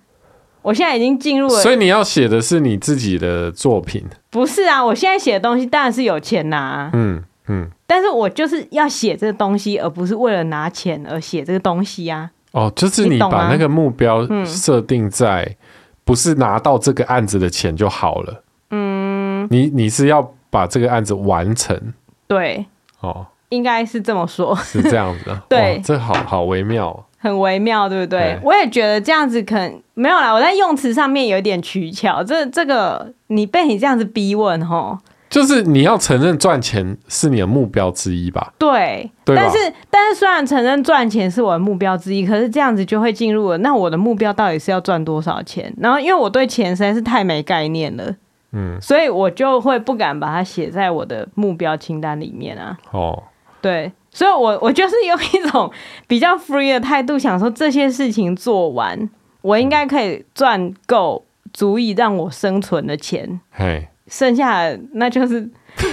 [0.69, 4.05] 我现在已经进入了，所以你要写的是你自己的作品。
[4.29, 12.31] 不是啊，我现在写的东西当然是有钱拿啊，嗯嗯，但是我就是要写这个东西，而不是为了拿钱而写这个东西啊。
[12.53, 15.57] 哦，就是你把那个目标设定在
[16.05, 18.43] 不是拿到这个案子的钱就好了。
[18.71, 21.95] 嗯，你你是要把这个案子完成。
[22.27, 22.67] 对，
[23.01, 25.43] 哦，应该是这么说，是这样子的。
[25.49, 28.21] 对，这好好微妙，很微妙，对不对？
[28.21, 30.33] 嘿我也觉得这样子可能没有啦。
[30.33, 34.99] 我在用词上面有点取巧，这这个你被你这样子逼问，吼。
[35.29, 38.51] 就是你要承认赚钱是你的目标之一吧？
[38.57, 39.37] 对，对？
[39.37, 39.59] 但是
[39.91, 43.59] 但是虽然承认赚钱是我的目标之一，可是这样子就会进入了。
[43.59, 45.71] 那我的目标到底是要赚多少钱？
[45.79, 48.17] 然后因为我对钱实在是太没概念了，
[48.53, 52.79] 嗯，所以我就会不敢把它写在我的目标清单里面啊。
[52.93, 53.25] 哦，
[53.61, 55.71] 对，所以我我就是用一种
[56.09, 59.09] 比较 free 的态度，想说这些事情做完，
[59.43, 63.41] 我应该可以赚够足以让我生存的钱。
[63.53, 63.87] 嘿。
[64.09, 65.49] 剩下的那就是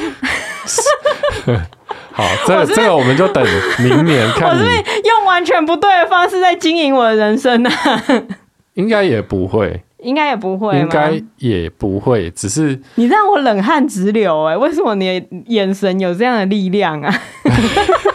[2.12, 3.46] 好，这这个我们就等
[3.78, 4.50] 明年看。
[4.50, 4.64] 我是
[5.04, 7.70] 用完全不对的方式在经营我的人生呢？
[8.74, 14.58] 应该也不会，应该也不会，应该也不会，只是你让我冷汗直流哎！
[14.58, 17.14] 为什么你的眼神有这样的力量啊？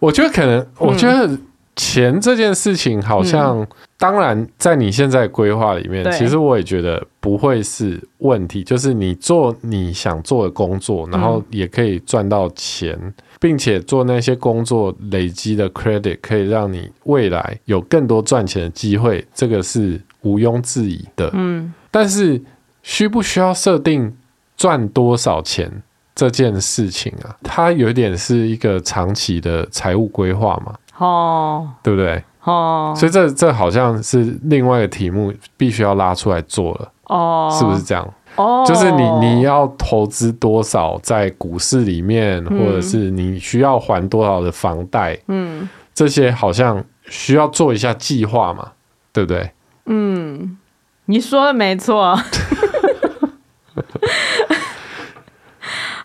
[0.00, 1.38] 我觉得可能，我觉得。
[1.76, 8.62] 钱这件事情好像，嗯、当然在你现在规划里面，对其实我也觉得不会是问题。
[8.62, 21.30] 就是你做你想做的工作，然后也可以赚到钱，嗯、并且做那些工作累积的 credit 可以让你未来有更多赚钱的机会，这个是毋庸置疑的。
[21.32, 22.42] 嗯，但是
[22.82, 24.14] 需不需要设定
[24.54, 25.82] 赚多少钱
[26.20, 27.34] 这件事情啊？
[27.42, 30.74] 它有点是一个长期的财务规划嘛。
[30.98, 32.22] 哦，对不对？
[32.44, 36.92] 哦，所以这这好像是另外一个题目，必须要拉出来做了。
[37.04, 38.06] 哦，是不是这样？
[38.36, 45.18] 哦，就是你你要投资多少在股市里面，嗯、或者是你需要还多少的房贷？
[45.28, 48.72] 嗯，这些好像需要做一下计划嘛，
[49.10, 49.50] 对不对？
[49.86, 50.58] 嗯，
[51.06, 52.14] 你说的没错。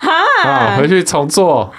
[0.06, 1.74] 哈啊，回去重做，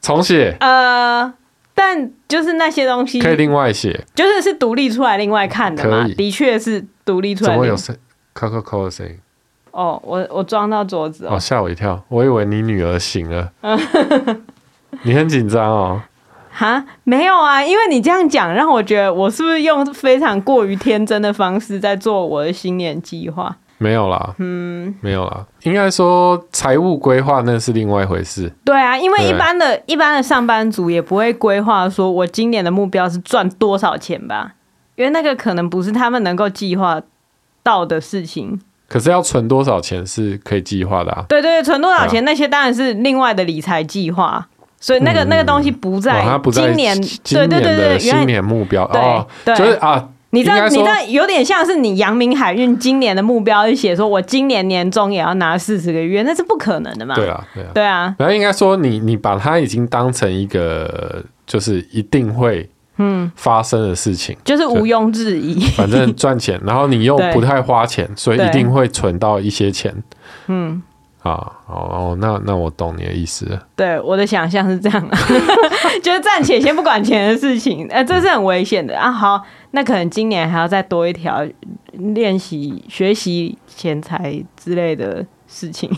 [0.00, 0.56] 重写。
[0.60, 1.32] 呃。
[1.78, 6.08] 但就是那些东西可以另外写，就是是独立出来另外看的嘛。
[6.16, 7.50] 的确是独立出来。
[7.50, 7.94] 怎么有声？
[8.32, 9.14] 咔咔咔的声音。
[9.72, 13.52] 哦，我我撞到桌子哦，吓我一跳，我以为你女儿醒了。
[15.04, 16.00] 你很紧张哦。
[16.50, 23.54] 哈，没有啊，因为你这样讲，让我觉得我是不是用非常过于天真的方式在做我的新年计划？
[23.78, 25.44] 没有啦，嗯，没有啦。
[25.64, 28.50] 应该说财务规划那是另外一回事。
[28.64, 34.54] 对啊，因为一般的、一般的上班族也不会规划说，我今年的目标是赚多少钱吧？
[34.94, 37.00] 因为那个可能不是他们能够计划
[37.62, 38.58] 到的事情。
[38.88, 41.24] 可是要存多少钱是可以计划的啊？
[41.28, 44.46] 对对對，存多少钱那些当然是另外的理财计划。
[44.78, 50.08] 所以那个、嗯、那个东西不在今年，对对对对，新年目标对哦，是啊。
[50.36, 57.14] 你知道，你知道有点像是你阳明海运今年的目标是写说，我今年年终也要拿四十个月，那是不可能的嘛？
[57.14, 58.14] 对啊，对啊，对啊。
[58.18, 62.68] 然后应该说你，你你把它已经当成一个，就是一定会
[62.98, 65.58] 嗯发生的事情，就是毋庸置疑。
[65.74, 69.94] 反正赚钱，然后你又不太花钱，所以一定会存到一些钱。
[70.48, 70.82] 嗯。
[71.26, 73.60] 啊，哦，那那我懂你的意思了。
[73.74, 75.10] 对，我的想象是这样，
[76.02, 79.10] 就是暂且先不管钱的事情，哎、呃，这是很危险的啊。
[79.10, 81.44] 好，那可能今年还要再多一条
[81.92, 85.90] 练习、学习钱财之类的事情，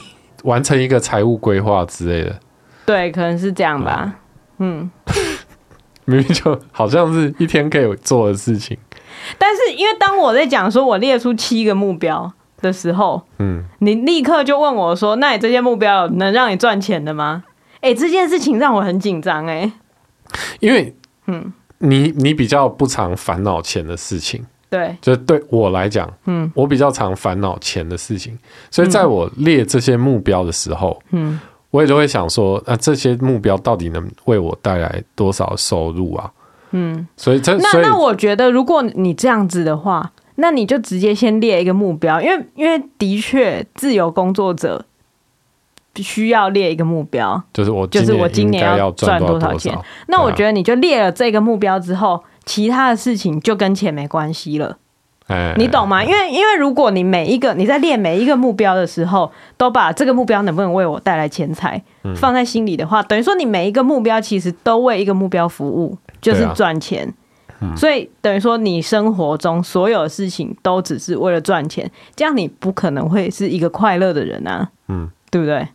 [0.44, 2.40] 完成一个财务规划之类的。
[2.86, 4.14] 对，可能是这样吧。
[4.58, 4.90] 嗯，
[6.06, 8.76] 明明就好像是一天可以做的事情，
[9.36, 12.32] 但是因为当我在讲说我列出七个目标。
[12.61, 17.44] 的时候，嗯，你立刻就问我说：“那你这些目标能让你赚钱的吗？”
[17.81, 19.71] 哎、欸，这件事情让我很紧张哎，
[20.59, 20.92] 因为，
[21.27, 28.37] 嗯，你你比较不常烦恼钱的事情，对，就对我来讲，嗯，我比较常烦恼钱的事情，
[28.68, 31.38] 所以在我列这些目标的时候，嗯，
[31.71, 36.29] 我也就会想说，那、啊、这些目标到底能为我带来多少收入啊？
[36.73, 40.11] 嗯，所以这那那我觉得，如果你这样子的话。
[40.40, 44.85] 那你就直接先列一个目标，因为因为的确自由工作者
[45.96, 49.77] 需要列一个目标，就是我就是我今年要赚多少钱。
[50.07, 54.79] 那我觉得你就列了这个目标之后，其他的事情就跟钱没关系了。
[55.27, 56.05] 哎，你懂吗？
[56.05, 61.83] 因为因为如果你每一个你在列每一个目标的时候，都把这个目标能不能为我带来钱财
[62.14, 67.12] 放在心里的话，等于说你每一个目标其实都为一个目标服务，就是赚钱。
[67.77, 75.66] 所以等于说，你生活中所有的事情都只是为了赚钱，这样你不可能会是一个快乐的人啊，嗯，对不对？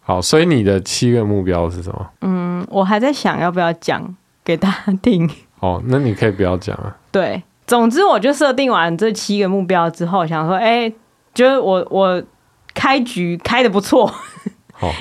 [0.00, 2.10] 好，所以你的七个目标是什么？
[2.22, 5.30] 嗯，我还在想要不要讲给大家听。
[5.60, 6.96] 哦，那你可以不要讲啊。
[7.10, 10.92] 对，总之我就设定完这七个目标之后，想说，哎，
[11.32, 12.22] 就是我我
[12.74, 14.12] 开局开的不错。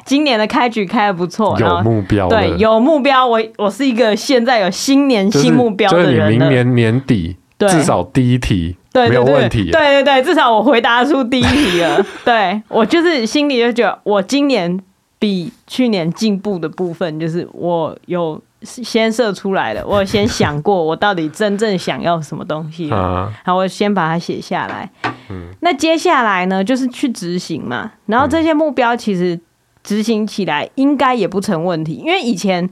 [0.06, 3.26] 今年的开局开的不错，有目标，对，有目标。
[3.28, 9.72] 我我是一个现在有新年新目标的人，就是、你明年年底至少第一题对没有问题。
[9.72, 12.06] 对对对，至少我回答出第一题了。
[12.24, 14.80] 对我就是心里就觉得，我今年
[15.20, 24.90] 比去年进步的部分，就是我有先设出来了， 我有先想过我到底真正想要什么东西了，好，我先把它写下来。
[25.30, 27.92] 嗯，那接下来呢，就是去执行嘛。
[28.06, 29.40] 然后这些目标其实。
[29.84, 32.70] 执行起来应该也不成问题，因为以前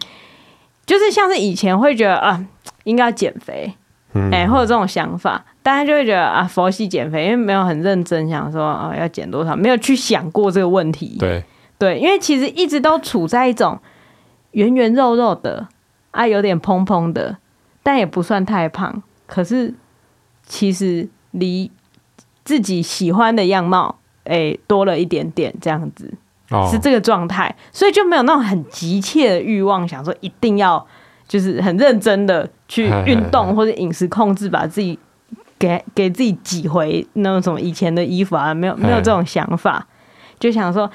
[0.85, 2.45] 就是像是以前会觉得啊，
[2.85, 3.73] 应该要减肥，
[4.31, 11.17] 哎、或者这种想法，大家就会觉得啊，佛系减肥，因为没有很认真想说啊要减多少，没有去想过这个问题。
[11.19, 11.43] 对
[11.77, 13.79] 对，因为其实一直都处在一种
[14.51, 15.67] 圆圆肉肉的
[16.11, 17.37] 啊，有点蓬蓬的，
[17.83, 19.73] 但也不算太胖，可是
[20.45, 21.71] 其实离
[22.43, 26.13] 自己喜欢的样貌哎、欸、多了一点点这样子。
[26.71, 30.85] 是这个状态，所以就没有那种很急切的欲望，想说一定要
[31.27, 34.97] 就是很认真的去运动或者饮食控制，把自己
[35.57, 39.87] 给给自己挤回那种什么以前的衣服啊，没有没有这种想法，
[40.39, 40.89] 就想说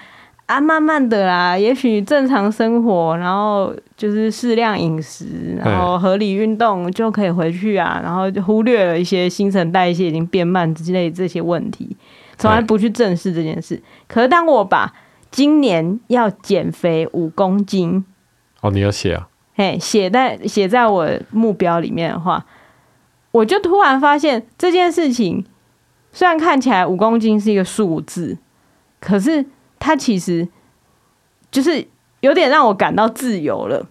[0.46, 11.96] 啊，慢慢的啦，也许正常生活，然后就是适量饮食，然后合理运动就可以回去啊，然后就忽略了一些新陈代谢已经变慢之类这些问题，
[12.36, 13.82] 从来不去正视这件事。
[14.06, 14.92] 可是当我把
[15.36, 18.02] 今年要减肥五公斤
[18.62, 19.28] 哦，你要写啊？
[19.54, 22.46] 嘿，写在写在我目标里面的话，
[23.32, 25.44] 我就突然发现这件事情
[26.10, 28.38] 虽然看起来五公斤是一个数字，
[28.98, 29.44] 可是
[29.78, 30.48] 它其实
[31.50, 31.86] 就是
[32.20, 33.86] 有点让我感到自由了。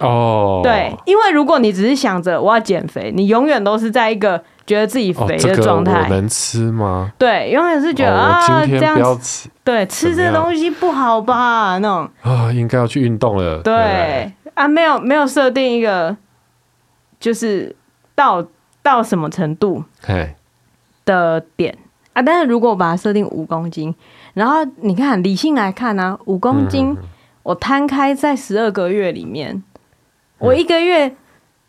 [0.00, 4.42] 哦，对，因为如果你只是想着我要减肥，你永远都是在一个。
[4.70, 7.12] 觉得自己肥的状态，我能吃吗？
[7.18, 11.76] 对，永远是觉得啊，这样子，对，吃这东西不好吧？
[11.78, 13.60] 那种啊，应该要去运动了。
[13.64, 16.16] 对啊，没有没有设定一个，
[17.18, 17.74] 就是
[18.14, 18.46] 到
[18.80, 19.82] 到什么程度
[21.04, 21.76] 的点
[22.12, 22.22] 啊？
[22.22, 23.92] 但是如果我把它设定五公斤，
[24.34, 26.96] 然后你看理性来看呢，五公斤
[27.42, 29.64] 我摊开在十二个月里面，
[30.38, 31.16] 我一个月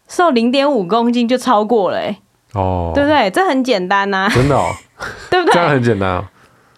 [0.07, 2.21] 瘦零点五公斤就超过了欸。
[2.53, 3.29] 哦，对不对？
[3.31, 4.71] 这很简单呐、啊，真的哦，
[5.29, 5.53] 对不对？
[5.53, 6.25] 这样很简单哦。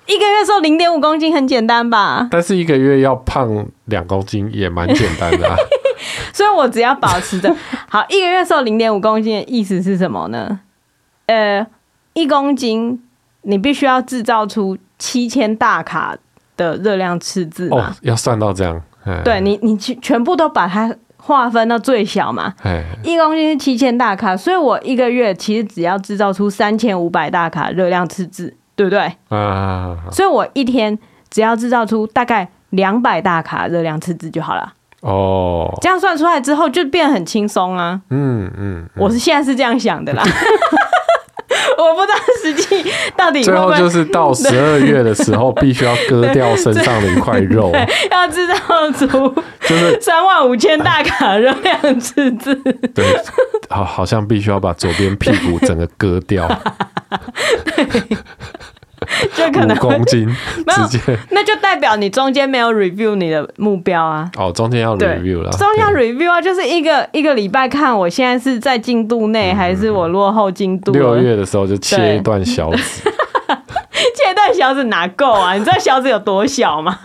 [0.06, 2.28] 一个月瘦零点五公斤很简单吧？
[2.30, 5.56] 但是一个月要胖两公斤也蛮简单的啊。
[6.34, 7.56] 所以我只要保持着
[7.88, 10.60] 好，一个月瘦零点五公斤的意思是什么呢？
[11.28, 11.66] 呃，
[12.14, 13.02] 一公斤
[13.44, 16.18] 你必须要制造出七千大卡
[16.58, 17.70] 的热量赤字？
[17.70, 18.82] 哦，要算到这样。
[19.24, 20.94] 对你，你全部都把它
[21.26, 22.54] 划分到最小嘛。
[23.02, 29.00] 一公斤是七千大卡，所以我一个月其实只要制造出三千五百大卡热量赤字，对不对？
[29.30, 30.98] 啊，所以我一天
[31.30, 34.74] 只要制造出大概两百大卡热量赤字就好了。
[35.00, 38.02] 哦，这样算出来之后就变得很轻松啊。
[38.10, 40.24] 嗯嗯，我是现在是这样想的啦。
[41.78, 42.14] 我不知道
[42.44, 47.72] 实际到底最后就是到十二月的时候，必须要割掉身上的一块肉，
[48.12, 49.08] 要制造出
[49.62, 52.54] 就是三万五千大卡热量赤字。
[52.94, 53.06] 对，
[53.70, 56.50] 好，好像必须要把左边屁股整个割掉。
[59.36, 59.44] 对。
[59.52, 60.28] 就可能五公斤，
[61.32, 64.30] 那就代表你中间没有 review 你的目标啊。
[64.38, 70.92] 哦，中间要 review 了，中间要 review 啊，就是一个一个礼拜看我现在是在进度内还是我落后进度。
[70.92, 72.84] 六月的时候就切一段小指，
[74.16, 75.54] 切一段小指哪够啊？
[75.54, 76.98] 你知道小指有多小吗？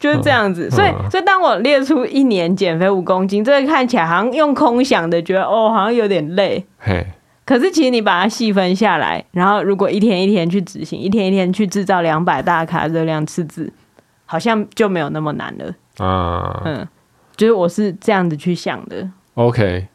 [0.00, 6.64] 就是这样子，所以所以当我列出一年减肥五公斤，这个看起来好像用空想的，觉得哦，好像有点累。
[6.78, 7.06] 嘿。
[7.46, 13.70] 可是，其实你把它细分下来，然后如果一天一天去执行，一天一天去制造两百大卡热量赤字，
[14.24, 16.62] 好像就没有那么难了啊。
[16.64, 16.88] 嗯，
[17.36, 19.06] 就是我是这样子去想的。
[19.34, 19.86] OK，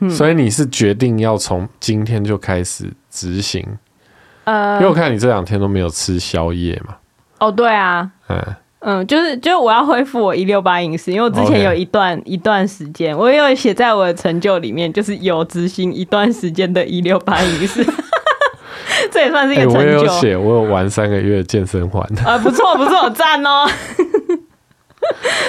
[0.00, 3.64] 嗯，所以你是决定要从今天就开始执行？
[4.44, 6.96] 呃，因为我看你这两天都没有吃宵夜嘛。
[7.38, 8.10] 哦，对啊。
[8.28, 8.56] 嗯。
[8.80, 17.84] 嗯，就是就是我要恢复我一六八饮食，因为我之前有一段.一段时间，我也有写在我的成就里面，就是有执行一段时间的一六八 饮食，
[19.10, 19.78] 这也算是一个成就。
[19.78, 22.00] 欸、我也有写，我有玩三个月健身环。
[22.24, 23.66] 啊， 不错不错，赞哦。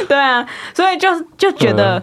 [0.07, 2.01] 对啊，所以就就觉得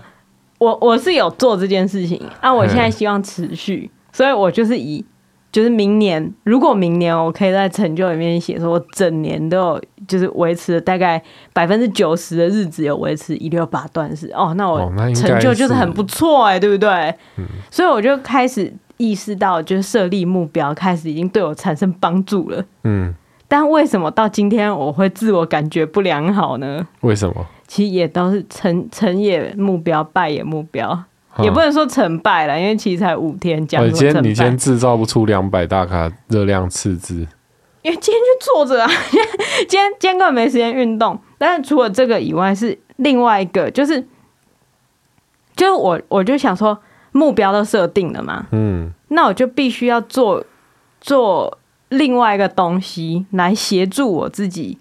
[0.58, 5.04] 我我是有做这件事情啊，我现在希望持续，所以我就是以。
[5.54, 16.90] 就是明年，如果明年我可以在成就里面写说，我整年都有就是维持了大概百分之九十的日子有维持一六八断食哦，那我成就就是很不错哎，对不对？
[17.36, 22.64] 嗯，所以我就开始意识到，就是设立目标开始已经对我产生帮助了。
[22.82, 23.14] 嗯，
[23.46, 26.84] 但为什么到今天我会自我感觉不良好呢？
[27.02, 27.46] 为什么？
[27.68, 31.04] 其实也都是成成也目标，败也目标。
[31.42, 33.82] 也不能说成败了，因为其实才五天，讲。
[33.90, 37.26] 今天你先制造不出两百大卡热量赤字，
[37.82, 38.88] 因为今天就坐着啊，
[39.68, 41.18] 今天今天根本没时间运动。
[41.38, 44.00] 但是除了这个以外，是另外一个，就是
[45.56, 46.78] 就是我我就想说，
[47.12, 50.44] 目标都设定了嘛，嗯，那我就必须要做
[51.00, 51.58] 做
[51.88, 54.78] 另外一个东西来协助我自己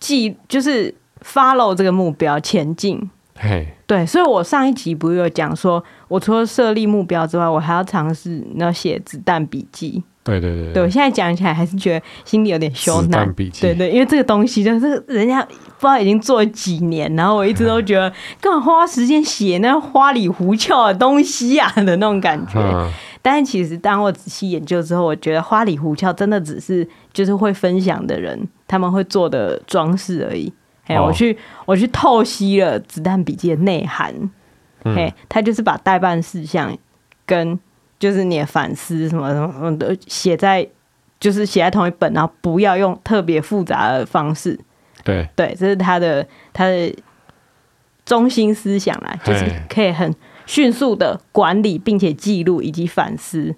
[0.00, 3.10] 记，就是 follow 这个目标前进。
[3.38, 10.02] 嘿，对，所以我上一集不是有讲说，我除了设立目标之外，我还要尝试那写子弹笔记。
[10.24, 13.02] 对对对，对我现在讲起来还是觉得心里有点羞赧。
[13.02, 22.58] 子弹笔记，对对，因为这个东西就是人家不知道已经做了几年，然后我一直都觉得干嘛花时间写那花里胡俏的东西啊的那种感觉。
[22.58, 22.90] 嗯、
[23.22, 30.52] 但是其实当我仔细研究之后，我觉得花里胡俏真的只是就是会分享的人他们会做的装饰而已。
[30.86, 34.14] 嘿，我去我去透析了子弹笔记的内涵，
[34.84, 36.76] 嗯、嘿，他就是把代办事项
[37.26, 37.58] 跟
[37.98, 40.64] 就是你的反思什么什么的写在，
[41.18, 44.56] 就是写在同一本，然后不要用特别复杂的方式，
[45.02, 46.94] 对对，这是他的他的
[48.04, 50.14] 中心思想啦，就是可以很
[50.46, 53.56] 迅速的管理并且记录以及反思。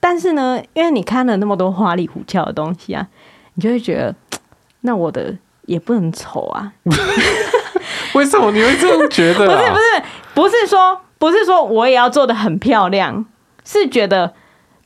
[0.00, 3.08] 但是呢，因为你看了那么多花里胡俏的东西啊，
[3.54, 4.16] 你就会觉得，
[4.82, 5.36] 那我的。
[5.68, 6.72] 也不能丑啊！
[8.14, 9.54] 为什么你会这样觉得、 啊？
[9.54, 10.02] 不是不是
[10.34, 13.24] 不是说不是说我也要做的很漂亮，
[13.64, 14.34] 是觉得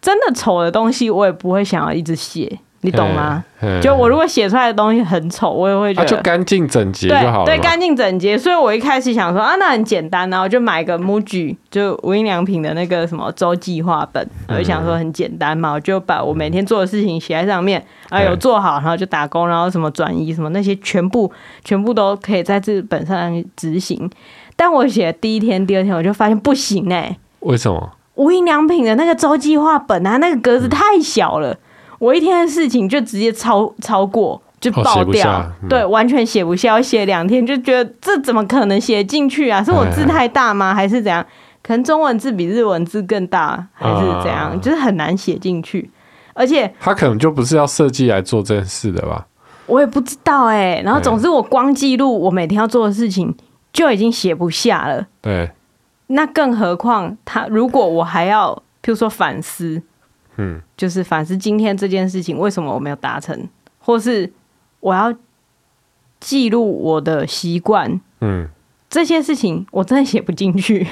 [0.01, 2.59] 真的丑的东西我也不会想要一直写。
[2.85, 3.43] 你懂吗？
[3.81, 7.45] 就我如果写出来的东西很丑，我也会觉得、啊、就干净整洁就好了。
[7.45, 8.37] 对，干净整洁。
[8.37, 21.31] 所以我一开始想说啊，那很简单，然后就买个 Muji 就无印良品的那个什么周计划本，我就想说很简单嘛，我就把我每天做的事情写在上面，啊，有做好，然后就打工，然后什么转移什么那些全部
[21.65, 24.11] 全部都可以在这本上执行。
[24.57, 27.17] 但我写第一天、第二天，我就发现不行哎、欸。
[27.41, 27.93] 为什么？
[28.17, 31.53] 无印良品的那个周计划本啊，那个格子太小了。
[31.53, 31.59] 嗯
[32.03, 36.75] 我一天的事情就直接超超过，就爆掉，哦嗯、对，完全写不下。
[36.75, 39.63] 我写两天就觉得这怎么可能写进去啊？
[39.63, 40.75] 是我字太大吗？
[40.75, 41.25] 还是怎样？
[41.63, 44.51] 可能中文字比日文字更大，还是怎样？
[44.53, 45.89] 嗯、就是很难写进去。
[46.33, 49.25] 而且他可能就不是要设计来做这件事的吧？
[49.67, 50.83] 我也不知道哎、欸。
[50.85, 53.33] 然后总之我光记录我每天要做的事情
[53.73, 55.07] 就已经写不下了。
[55.21, 55.49] 对，
[56.09, 59.81] 那更何况他如果我还要，譬如说反思。
[60.37, 64.33] 嗯，就是反思今天这件事情为什么我没有达成，或是
[64.81, 65.15] 我要
[66.21, 68.49] 记录我的习惯，嗯，
[68.89, 70.87] 这些事情我真的写不进去。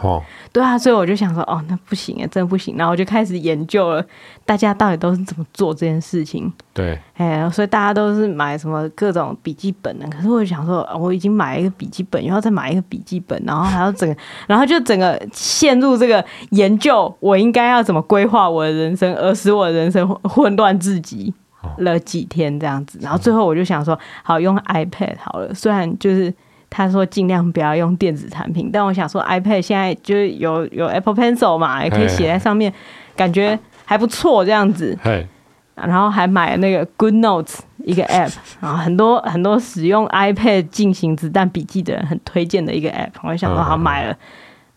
[0.00, 0.22] 哦，
[0.52, 2.76] 对啊，所以我就想说，哦，那不行啊，真的不行。
[2.76, 4.04] 然后我就开始研究了，
[4.46, 6.50] 大家到底都是怎么做这件事情。
[6.72, 10.06] 对，哎，所以大家都是买什么各种笔记本呢？
[10.10, 14.16] 可是我就想说，我已经买了一个笔记本，又要再买一个笔记本，然后还要整个，
[14.46, 21.34] 然后就整个陷入这个研究，我应该要怎么规划我的人生，而使我的人生混乱至极
[21.78, 22.98] 了几天这样子。
[23.02, 26.32] 然后最后我就想说，好，用 iPad 好了，虽然就是。
[26.70, 32.72] 他说尽量不要用电子产品，但我想说 iPad 现在就有有 Apple Pencil 嘛，也可以写在上面，
[33.16, 34.96] 感觉还不错这样子。
[35.74, 43.12] 然后还买了那个 Good Notes 一个 App，然后很多很多使用 iPad 进行子弹笔记的人很推荐的一个 App。
[43.22, 44.14] 我就想说好买了，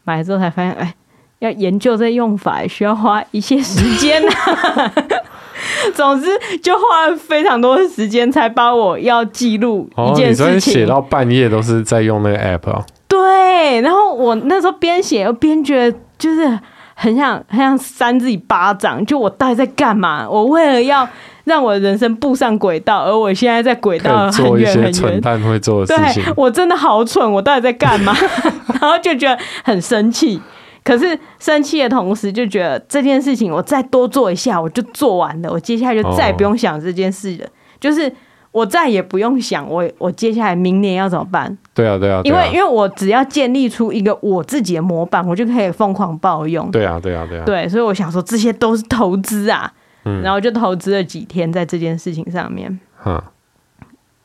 [0.06, 0.96] 买了之后才发现，哎，
[1.40, 4.94] 要研究这用法需要花一些时间啊。
[5.94, 6.28] 总之，
[6.62, 10.46] 就花了非常多的时间，才把我要记录一件事情。
[10.46, 12.86] 哦，你昨天写到半夜都是在用那个 app 啊。
[13.08, 16.60] 对，然后我那时候边写又边觉得，就是
[16.96, 19.06] 很想很想扇自己巴掌。
[19.06, 20.28] 就我到底在干嘛？
[20.28, 21.08] 我为了要
[21.44, 24.94] 让我的人生步上轨道，而我现在在轨道很远很远。
[24.94, 26.24] 蠢蛋会做的事情。
[26.24, 28.16] 对，我真的好蠢，我到底在干嘛？
[28.82, 30.42] 然后就觉得很生气。
[30.84, 35.50] 可是生气的同时，就觉得这件事情我再多做一下，我就做完了。
[35.50, 38.12] 我接下来就再也不用想这件事了，哦、就是
[38.52, 41.58] 我再也不用想我我接下来明年要怎么办。
[41.74, 46.70] 对啊，对啊，因为因为我只要建立出一个我自己的模板，我就可以疯狂暴用。
[46.70, 47.46] 对啊，对啊，对啊。
[47.46, 49.72] 对，所以我想说这些都是投资啊，
[50.04, 52.78] 嗯、然后就投资了几天在这件事情上面。
[53.06, 53.24] 嗯、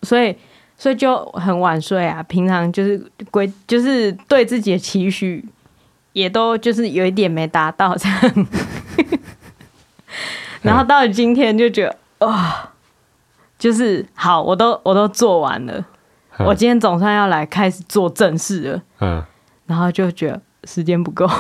[0.03, 0.35] 所以
[0.77, 3.01] 所以就很晚睡啊，平常就是
[3.31, 5.45] 规就是对自己的期许。
[6.19, 8.47] 也都就是有一点没达到这样，
[10.63, 12.69] 然后到了今天就觉得哇、哦，
[13.57, 15.85] 就是好，我都我都做完了，
[16.39, 18.83] 我今天总算要来开始做正事了。
[19.01, 19.25] 嗯，
[19.67, 21.31] 然后就觉得时间不够，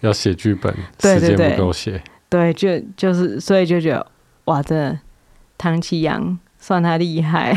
[0.00, 4.06] 要写剧本， 对对对，时间不够写，对，就就是所以就觉得
[4.46, 4.98] 哇，真的
[5.58, 7.54] 唐启阳算他厉害，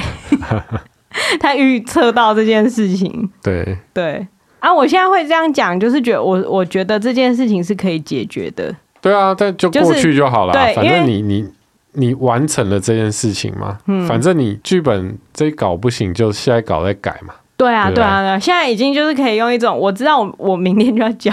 [1.39, 3.78] 他预测到这件事情，对。
[3.93, 4.28] 对。
[4.68, 4.74] 啊！
[4.74, 8.76] 我现在会这样讲，就是觉得我我觉得这件事情是可以解决的。
[8.99, 10.51] 对啊，但就过去就好了。
[10.51, 11.49] 对，反正你你
[11.93, 13.78] 你完成了这件事情嘛。
[13.86, 14.05] 嗯。
[14.05, 17.34] 反正你剧本这一稿不行，就下一稿再改嘛。
[17.55, 18.38] 对啊，对啊，对啊。
[18.38, 21.32] 现在已经就是可以用一种，我知道我我明天就要交。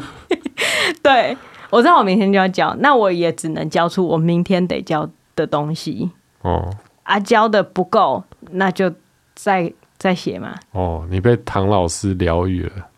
[1.02, 1.36] 对，
[1.68, 6.10] 我知道我明天就要交，那我也只能交出我明天得交的东西。
[6.40, 6.70] 哦。
[7.02, 8.90] 啊，交的不够，那就
[9.34, 9.70] 再。
[9.98, 10.54] 在写嘛？
[10.72, 12.88] 哦，你被唐老师疗愈了。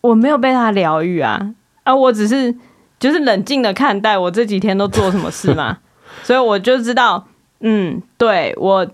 [0.00, 1.54] 我没有被他疗愈啊！
[1.82, 2.54] 啊，我只是
[3.00, 5.78] 就是冷静的看待我这几天都做什么事嘛，
[6.22, 7.26] 所以我就知道，
[7.60, 8.86] 嗯，对，我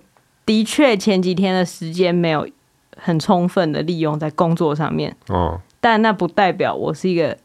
[0.47, 2.49] 的确前几天的时间没有
[2.97, 5.15] 很充分的利用在工作上面。
[5.29, 7.37] 哦，但那不代表我是一个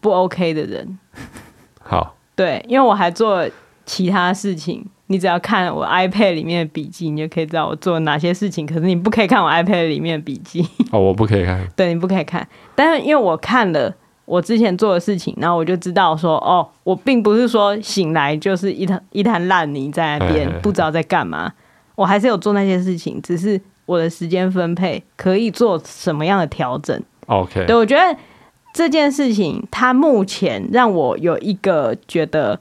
[0.00, 0.98] 不 OK 的人。
[1.82, 3.50] 好，对，因为我还做了
[3.84, 4.86] 其他事情。
[5.08, 8.64] 你只要看我 iPad 里面的笔记，你就可以知道我做了哪些事情。
[8.64, 11.66] 可是你不可以看我 iPad 里面的笔记 哦，我不可以看。
[11.76, 12.46] 对，你不可以看。
[12.74, 13.94] 但是因为我看了
[14.24, 21.52] 我之前做的事情，然后我就知道说，哦，我并不是说醒来就是一滩一滩烂泥在那边不知道在干嘛。
[21.96, 26.98] 我还是有做那些事情，只是我的时间分配可以做什么样的调整。
[27.26, 28.18] OK，对，我觉得
[28.72, 32.58] 这件事情它目前让我有一个觉得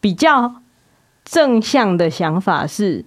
[0.00, 0.52] 比较。
[1.34, 3.04] 正向的想法是，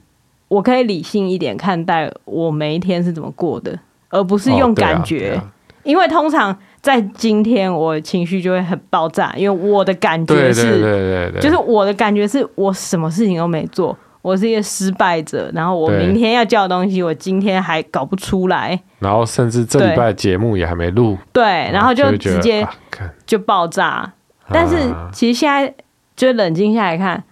[0.49, 5.35] 我可以理性一点看待我每一天是怎么过的，而不是用感觉。
[5.35, 5.53] 哦啊啊、
[5.83, 15.49] 因为通常在今天，我情绪就会很爆炸，因为我的感觉是，对对对对，就是我的感觉是我什么事情都没做，我是一个失败者。
[15.53, 22.67] 然后我明天要交的东西，我今天还搞不出来，然后甚至这礼拜节目也还没录，对，然后就直接
[23.25, 23.87] 就爆炸。
[23.87, 24.13] 啊、
[24.51, 24.75] 但是
[25.13, 25.73] 其实现在
[26.13, 27.23] 就冷静下来看。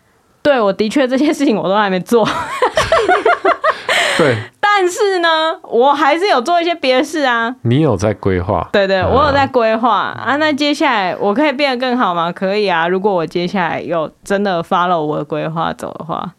[0.45, 2.23] 对，我的确这些事情我都还没做，
[4.15, 5.27] 对， 但是呢，
[5.63, 7.55] 我还是有做一些别的事啊。
[7.63, 8.69] 你有在规划？
[8.71, 10.35] 对对，我有在规划啊。
[10.35, 12.31] 那接下来我可以变得更好吗？
[12.31, 12.87] 可以啊。
[12.87, 16.35] 如果我接下来有真的 follow 我的规划走的话，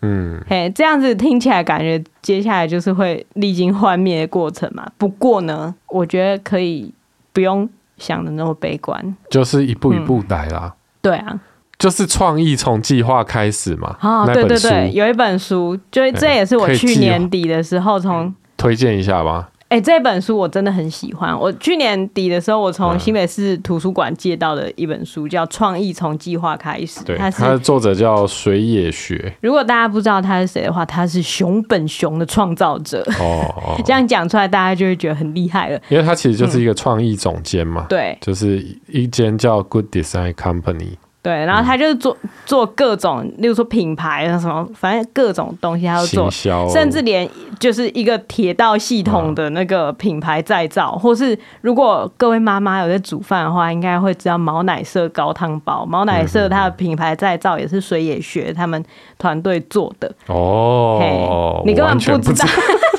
[0.00, 4.90] 嗯，嘿，这样子听起来感觉接下来就是会历经幻灭的过程嘛。
[4.96, 6.94] 不过呢，我觉得可以
[7.34, 10.72] 不用想的那么悲观，就是一步一步来啦。
[10.72, 11.38] 嗯，对啊。
[11.80, 13.96] 就是创意从计划开始嘛。
[14.00, 19.48] 哦，对对对，有一本书，就这也是我去年底的时候从、欸、推荐一下吧。
[19.70, 21.32] 哎、欸，这本书我真的很喜欢。
[21.38, 26.98] 我去年底的时候，我从新北市图书馆借到的一本书，叫《创意从计划开始》。
[27.04, 29.32] 对，它的作者叫水野学。
[29.40, 33.00] 如果大家不知道他是谁的话，他是熊本熊的创造者。
[33.20, 35.80] 哦，哦 这样讲出来，大家就会觉得很厉害了。
[35.88, 37.86] 因为他其实就是一个创意总监嘛。
[37.88, 40.96] 对、嗯，就是一间叫 Good Design Company。
[41.22, 42.16] 对，然后他就是做
[42.46, 46.30] 做各种，例如说品牌啊什么，反正各种东西他都做，
[46.72, 55.84] 甚至连就是一个铁道系统的那个品牌再造，或是如果各位妈妈有在煮饭的话，应该会知道毛奶色高汤包。
[55.84, 58.82] 毛奶色它的品牌再造也是水野学他们
[59.18, 60.10] 团队做的。
[60.28, 62.46] 哦，你根本不知道，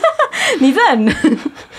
[0.61, 1.05] 你这很，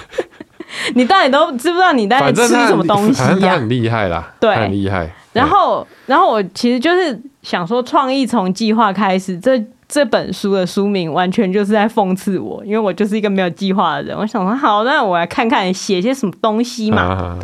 [0.97, 3.39] 你到底都知不知道你在吃什么东西呀？
[3.41, 5.09] 他很厉害啦，对，很厉害。
[5.33, 9.39] 然后，然后我其实就是想说，创意从计划开始。
[9.39, 14.17] 这这本书的书名完全就是在讽刺我，因为我就是一个没有计划的人。
[14.17, 17.03] 我想说，好，那我来看看写些什么东西嘛。
[17.03, 17.39] 啊、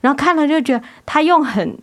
[0.00, 1.78] 然后看了就觉得他用很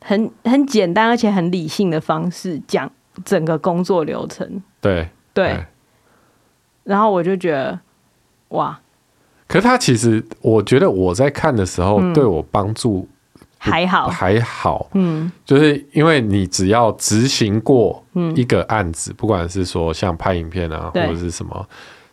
[0.00, 2.90] 很很简单而且很理性的方式讲
[3.24, 4.62] 整个工作流程。
[4.80, 5.48] 对对。
[5.48, 5.64] 对
[6.84, 7.80] 然后我就觉得，
[8.48, 8.78] 哇！
[9.48, 13.13] 可是他其实，我觉得我在看的时候对我帮助、嗯。
[13.70, 18.04] 还好，还好，嗯，就是因为你只要执行过
[18.34, 21.66] 一个案子，嗯、不管是说像拍影片啊，或者是什么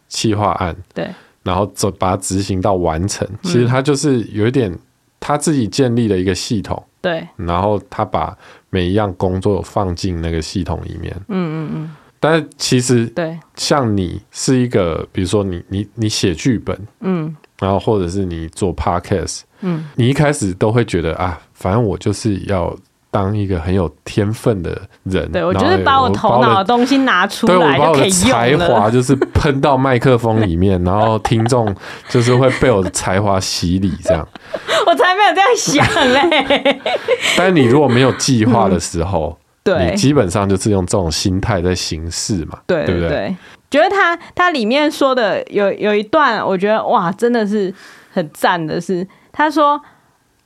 [0.07, 1.09] 企划案，对，
[1.43, 4.73] 然后走把它执行到完成，嗯、其实它就是有一点
[5.19, 8.37] 他自己建立了一个系统，对，然后他把
[8.69, 17.35] 每一样工作放进那个系统里面，嗯嗯嗯，但是其实对，像你是一个，比如说你你你写剧本，嗯。
[17.59, 22.75] 然后或者是你做 podcast，嗯，你一开始都会觉得啊，反正我就是要
[23.09, 31.75] 当一个很有天分的人，对，我就是把我头脑的东西拿出来，对，我把我的才华就是喷到麦克风里面，然后听众
[32.09, 34.27] 就是会被我的才华洗礼，这样。
[34.87, 36.81] 我才没有这样想嘞。
[37.37, 43.35] 但是你如果没有计划的时候，对，你基本上就是用这种心态在行事嘛，对，对不对？
[43.69, 47.73] 觉得他他里面说的有有一段，我觉得哇，真的是
[48.11, 49.07] 很赞的是，
[49.41, 49.81] 他说，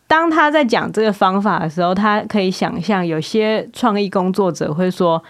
[0.08, 5.22] 当他在讲这个方法的时候，他可以想象有些创意工作者会说，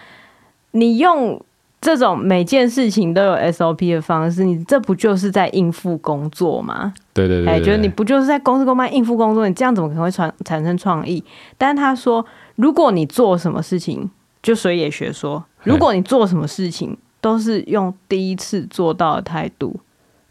[0.70, 1.42] 你用
[1.80, 6.94] 这种每件事情都有 SOP 的方式，你这不就是在应付工作吗？
[7.12, 9.48] 对对对，对，觉得你不就是在公司公办应付工作？
[9.48, 11.24] 你这样怎么可能会产产生创意？
[11.58, 14.08] 但是他说，如果你做什么事情，
[14.40, 16.96] 就水野学说，如果你做什么事情。
[17.18, 19.80] 都是用第一次做到的态度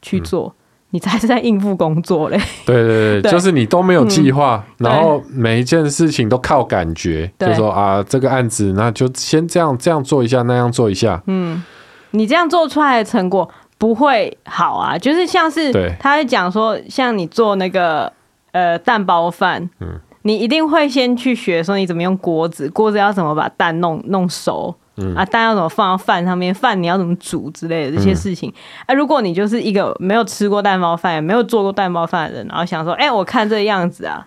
[0.01, 0.55] 去做，嗯、
[0.95, 2.37] 你才是在应付工作嘞。
[2.65, 11.21] 对对对，对就是你都没有计划，嗯、然后每一件事情都靠感觉，就说啊，这个案子那就先这样这样做一下，那样做一下。
[11.27, 11.61] 嗯，
[12.11, 18.09] 你这样做出来的成果不会好啊，就是像是他会讲说，像你做那个
[18.53, 24.73] 呃蛋包饭，嗯，你一定会先去学说你怎么用锅子，锅子要怎么把蛋弄弄熟。
[24.97, 26.53] 嗯、啊，蛋要怎么放到饭上面？
[26.53, 28.49] 饭你要怎么煮之类的这些事情？
[28.49, 28.55] 嗯、
[28.87, 34.25] 啊，如果你就是一个没有吃过蛋包饭，也没有做过蛋包饭的人，然后想说，哎、欸，我看这样子啊，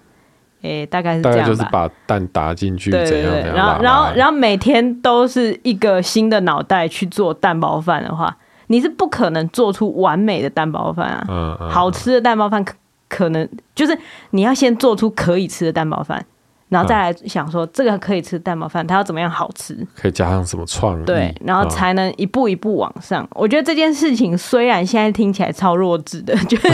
[0.63, 1.47] 哎、欸，大概是这样吧。
[1.47, 11.25] 就是把蛋打进去，对对对，然后然后然后每天都是一个新的脑袋去做蛋包饭的话，你是不可能做出完美的蛋包饭啊。
[11.29, 11.71] 嗯嗯。
[11.71, 12.75] 好吃的蛋包饭可
[13.09, 13.99] 可能就是
[14.31, 16.23] 你要先做出可以吃的蛋包饭。
[16.69, 19.87] 然后再来想说，这个可以吃蛋包饭，它要怎么样好吃？
[19.95, 21.05] 可以加上什么创意？
[21.05, 23.25] 对，然后才能一步一步往上。
[23.25, 26.69] 哦、我觉得这件事情虽然现在听起来超弱智的， 就是。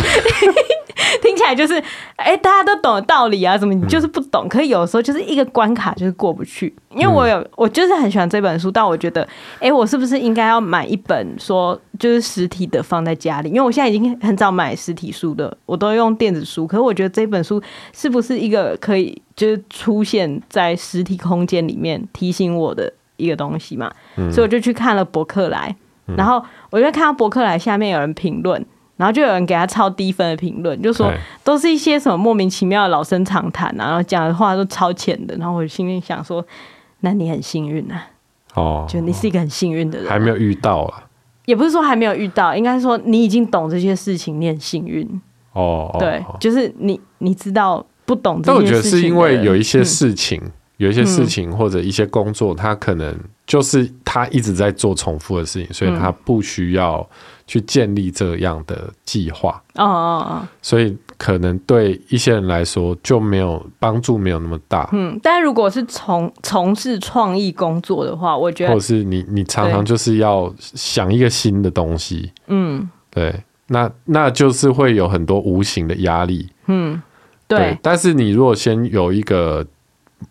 [1.22, 1.74] 听起来就是，
[2.16, 4.46] 哎、欸，大家都懂的道理啊，怎么你就是不懂？
[4.46, 6.74] 嗯、可是有时候就是一个关卡就是过不去。
[6.90, 9.22] 因为我有，我就是很喜欢这本书，但我觉得，
[9.54, 13.48] 哎、欸，我是不是应该要买一本说就是实体的放在家里？
[13.48, 16.66] 因为我现在已经很早买实体书的，我都用电子书。
[16.66, 17.60] 可是我觉得这本书
[17.92, 23.90] 是不是一个可以就是出现在实体空间里面提醒我的一个东西嘛？
[24.16, 25.74] 嗯、所以我就去看了博客来，
[26.16, 26.40] 然后
[26.70, 28.64] 我就看到博客来下面有人评论。
[28.96, 35.34] 然后就有人给他超低分的评论，就说都是一些什么莫名其妙的老生常谈啊，然后讲的话都超浅的。
[35.36, 36.44] 然后我心里想说，
[37.00, 38.06] 那你很幸运啊，
[38.54, 41.02] 哦，就你是一个很幸运的人，还没有遇到啊，
[41.44, 45.20] 也不是说还没有遇到，应该说你已经懂这些事情，你很幸运
[45.54, 45.94] 哦。
[45.98, 53.12] 对，就是你你知道不懂这些事情，但我觉得是因为有一些事情，嗯、有一些事情或者一些工作，他可能
[53.44, 57.04] 就是他一直在做重复的事情，所以他不需要。
[57.46, 64.88] 去建立这样的计划哦哦哦，所以可能对一些人来说就没有帮助，没有那么大。
[64.92, 73.34] 嗯，但如果是从从事创意工作的话，我觉得，或是你你常常就是要想一个新的东西，嗯，对，
[73.68, 76.48] 那那就是会有很多无形的压力。
[76.66, 77.00] 嗯
[77.46, 77.78] 对，对。
[77.82, 79.64] 但是你如果先有一个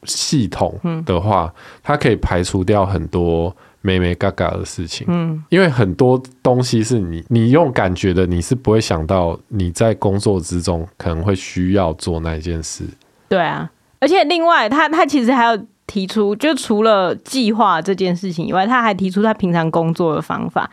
[0.05, 5.05] 系统的话，嗯、它可以排除掉很多眉眉角角的事情。
[5.07, 12.83] 嗯，因为很多东西是你你用感觉的，你是不会想到你在工作之中可能会需要做那一件事。
[13.29, 13.69] 对啊，
[13.99, 20.67] 而且另外，他他其实还有提出，就除了计划这件事情以外，他还提出他平常工作的方法，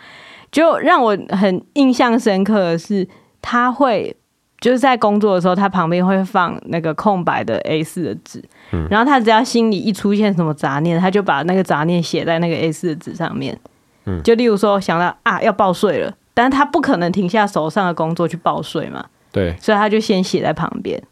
[0.50, 3.06] 就让我很印象深刻的是，
[3.42, 4.16] 他会。
[4.60, 13.58] 就是在工作的时候，他旁边会放那个空白的 A 四的纸，嗯，然后他只要心里一出现什么杂念，他就把那个杂念写在那个 A 四的纸上面，
[14.04, 21.02] 嗯，就例如说想到啊要报税了，但是他不可能停下手上的工作去报税嘛，对，所以他就先写在旁边，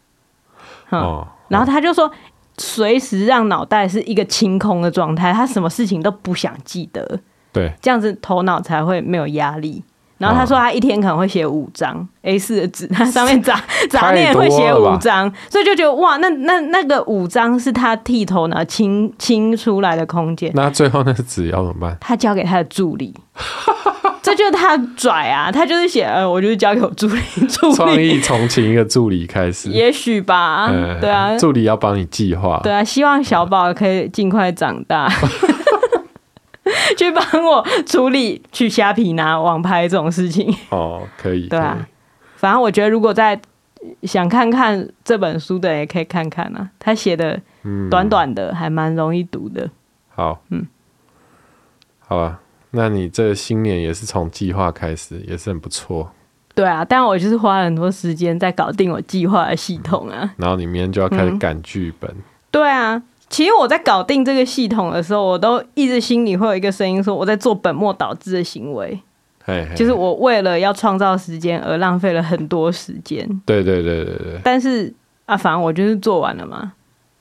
[0.89, 2.11] 哦，然后他就说
[2.57, 7.19] 随时让脑袋是一个清空的状态，他什么事情都不想记得，
[7.51, 9.83] 对，这样子头脑才会没有压力。
[10.19, 13.59] 然后他说他一天可能会写五张 A4 的纸，他上面 杂
[13.89, 20.51] 杂念会写五张，所以就觉得哇，那那那个五张是他剃头呢清清出来的空间。
[20.53, 21.97] 那最后那个纸要怎么办？
[21.99, 23.13] 他交给他的助理，
[24.21, 27.21] 这就是他拽啊，他就是写呃，我就是交给我助理。
[27.47, 35.09] 助理创意从请一个助理开始，也许吧，嗯，对啊，助理要帮你计划，对啊，希望小宝可以尽快长大。
[36.97, 41.87] 去帮我处理去虾皮拿网拍这种事情哦，可以，对啊，
[42.35, 43.39] 反正我觉得如果在
[44.03, 46.69] 想看看这本书的，也可以看看啊。
[46.77, 47.39] 他写的
[47.89, 49.69] 短短的，还蛮容易读的。
[50.09, 50.67] 好，嗯，
[51.99, 52.39] 好吧，
[52.71, 56.11] 那你这新年也是从计划开始，也是很不错。
[56.53, 60.29] 对啊，但我就是花了很多时间在搞定我计划的系统啊。
[60.35, 62.13] 然后你明天就要开始赶剧本。
[62.51, 63.01] 对啊。
[63.29, 68.99] 其实我在搞定这个系统的时候，我都一直心里会有一个声音说，我在做本末倒置的行为。
[69.75, 73.27] 就是我为了要创造时间而浪费了很多时间。
[73.47, 74.39] 对对对对对。
[74.43, 74.93] 但是
[75.25, 76.73] 啊，反正我就是做完了嘛。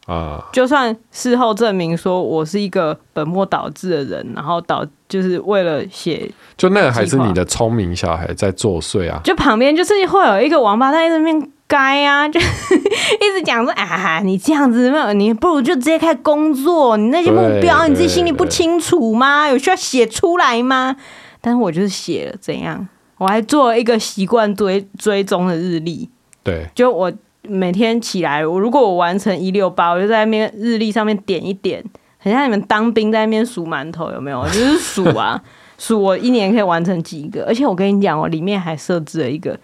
[0.06, 0.44] 啊。
[0.52, 9.18] 就算事后证明说我是一个本末倒置的人，然后导就是为了写，就那个还是你的聪明小孩在作祟啊。
[9.24, 11.50] 就旁边就是会有一个王八蛋在那边。
[11.68, 16.96] 该啊， 就一直讲说啊，你这样子没有，你不如就直接开始工作。
[16.96, 19.46] 你那些目标，你自己心里不清楚吗？
[19.46, 20.96] 有需要写出来吗？
[21.42, 22.88] 但是我就是写了，怎样？
[23.18, 26.08] 我还做了一个习惯追追踪的日历。
[26.42, 27.12] 对，就我
[27.42, 31.84] 每天起来，我如果我完成一六八，我就在那边日历上面点一点，
[32.16, 34.42] 很像你们当兵在那边数馒头，有没有？
[34.46, 35.38] 就是数啊，
[35.76, 37.44] 数我一年可以完成几个。
[37.44, 39.58] 而且我跟你讲，我里面还设置了一个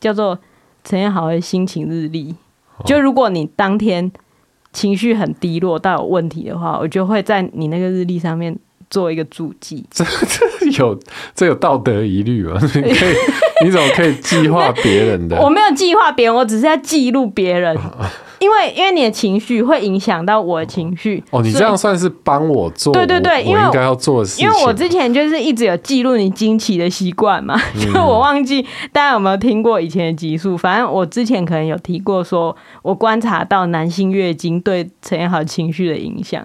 [0.00, 0.38] 叫做。
[0.84, 2.34] 陈彦豪的心情日历，
[2.84, 4.10] 就如果你当天
[4.72, 8.58] 情绪很低落，到有问题的话，我就会在你那个日历上面
[8.88, 9.84] 做一个注记。
[9.90, 10.46] 这这
[10.78, 10.98] 有
[11.34, 12.58] 这有道德疑虑吗？
[12.60, 13.14] 你 可以，
[13.64, 15.40] 你怎么可以计划别人的？
[15.40, 17.76] 我没有计划别人，我只是在记录别人。
[18.38, 24.46] 因为因为你的情绪会影响到我的情绪哦，你这样算是帮我做对对对，因为应该要做的事情。
[24.46, 28.62] 因为我之前就是一直有记录你经期的习惯嘛，就我忘记
[28.94, 36.42] 大家有没有听过以前的集数，反正我之前可能有提过，说我观察到男性月经对陈彦豪情绪的影响，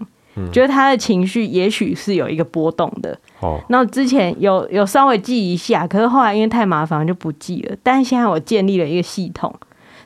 [0.52, 3.60] 觉得他的情绪也许是有一个波动的哦。
[3.70, 7.76] 那之前有有稍微记一下，可是后来因为太麻烦就不记了。
[7.82, 9.54] 但是现在我建立了一个系统。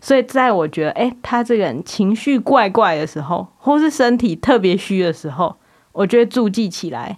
[0.01, 5.57] 所以，在我觉得，哎、欸，他这个人情绪怪怪的时候，或是身体特别虚的时候，
[5.91, 7.17] 我就会注记起来。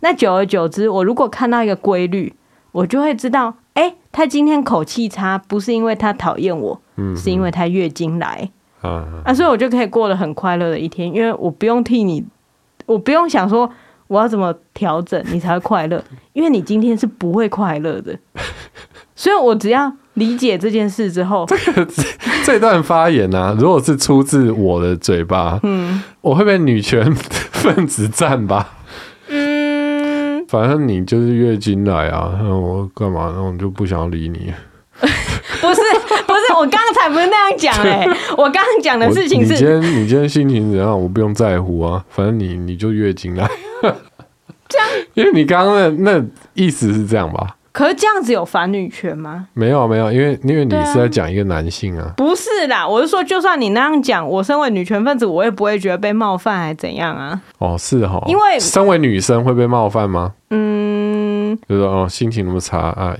[0.00, 2.32] 那久而久之，我如果看到一个规律，
[2.72, 8.48] 我就会知道，哎、欸，他今天口气差，不是因为他讨厌我，嗯，是因为他月经来。
[8.80, 12.24] 啊，啊，所以我就可以过得很快乐的一天，因为我不用替你，
[12.92, 13.70] 我不用想说
[14.06, 18.16] 我要怎么调整你才会快乐，因为你今天是不会快乐的。
[19.16, 19.92] 所以我只要。
[20.16, 21.88] 理解这件事之后，这个
[22.44, 28.74] 这段发言呢、啊，如果是出自我的嘴巴，嗯，我会被女权分子赞吧？
[29.28, 33.32] 嗯，反正你就是月经来啊，那我干嘛？
[33.34, 34.52] 那我就不想理你。
[35.00, 35.80] 不是
[37.02, 41.00] 才不是那样讲哎、欸，我刚刚讲的事情是，你今天你今天心情怎样？
[41.00, 43.50] 我不用在乎啊，反正你你就月经来，
[44.68, 46.24] 这样，因为你刚刚那那
[46.54, 47.56] 意思是这样吧？
[47.72, 49.48] 可是这样子有反女权吗？
[49.54, 52.12] 没有没有，因为因为你是在讲一个男性啊。
[52.16, 57.40] 不是啦，我是说，就算你那样讲，我身为女权分子，我也不会觉得被冒犯，还是怎样啊？
[57.58, 60.32] 哦，是哈，因为身为女生会被冒犯吗？
[60.50, 63.16] 嗯，就是说哦，心情那么差啊，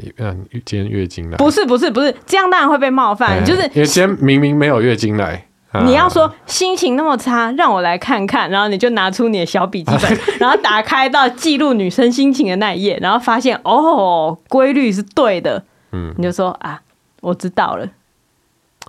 [0.66, 1.36] 今天月经来。
[1.38, 5.42] 不是不是不是，这样当然会被冒犯，欸、就是因为今天明明没有月经来。
[5.84, 16.82] 你要说心情那么差，让我来看看，然后你就拿出你的小笔记本， 然后打开到记录女生心情的那一页，然后发现哦，规律是对的，嗯，你就说啊，
[17.22, 17.86] 我知道了。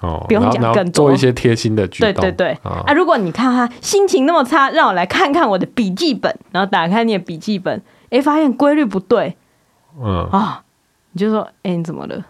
[0.02, 2.14] 哦，不用讲更多，做一些贴心的举动。
[2.14, 7.80] 对对对，哦、啊，如果你看他心情那么差，让我来看看我的笔记本，然后打开你的笔记本，
[8.10, 9.38] 哎，发现规律不对，
[10.02, 10.28] 嗯。
[10.32, 10.64] 啊、哦，
[11.12, 12.26] 你就说，哎，你怎么了？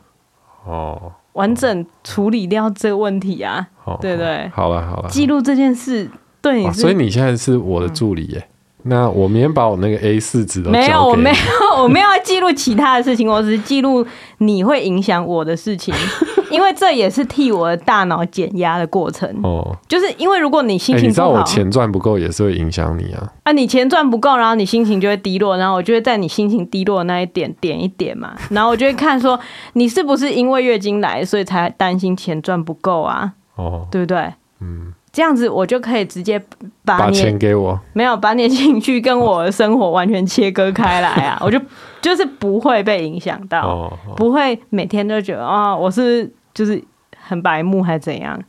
[0.65, 6.09] 哦，完整处理掉这个问题啊，哦、对对，好了好了，记录这件事
[6.41, 8.39] 对你，所以你现在是我的助理耶。
[8.39, 8.49] 嗯。
[8.85, 14.05] 那我明天把我那个 A 四纸都没有，我没有，我没有记录其他的事情，我只是记录
[14.39, 15.93] 你会影响我的事情，
[16.53, 19.27] 因为这也是替我的大脑减压的过程。
[19.43, 23.33] 哦，就是因为如果你心情不好，欸、你知道我钱赚不够也是会影响你啊。
[23.43, 29.39] 啊，你钱赚不够，然后你心情就会低落，然后我就会在你心情低落的那一点点一点嘛， 然后我就会看说
[29.73, 33.33] 你是不是因为月经来，所以才担心钱赚不够啊？
[33.55, 34.33] 哦，对不对？
[34.61, 34.93] 嗯。
[35.11, 36.41] 这样子我就可以直接
[36.83, 41.37] 把钱给我，没有把你的情绪跟我的生活完全切割开来啊！
[41.45, 41.61] 我就
[42.01, 46.83] 就是不会被影响到，不会每天都觉得啊、哦，我是就是
[47.17, 48.39] 很白目还是怎样，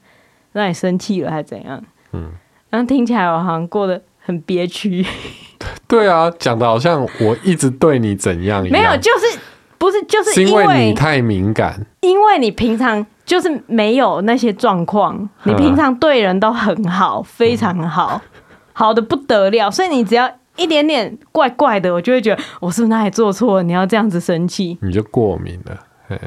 [0.52, 1.82] 让你生气了还是怎样？
[2.12, 2.32] 嗯，
[2.70, 5.04] 然后听起来我好像过得很憋屈。
[5.88, 9.38] 对啊，讲的好像我一直对你怎样一样，没有，就是
[9.78, 13.04] 不是就是因为，是因为你太敏感，因为你平常。
[13.24, 18.20] 就是没有那些状况，你平常对人都很好，非常好，
[18.74, 19.70] 好的不得了。
[19.70, 23.62] 所以你只要一点点怪怪的，我就会觉得我是不是哪里做错了？
[23.62, 25.74] 你要这样子生气，你就过敏了。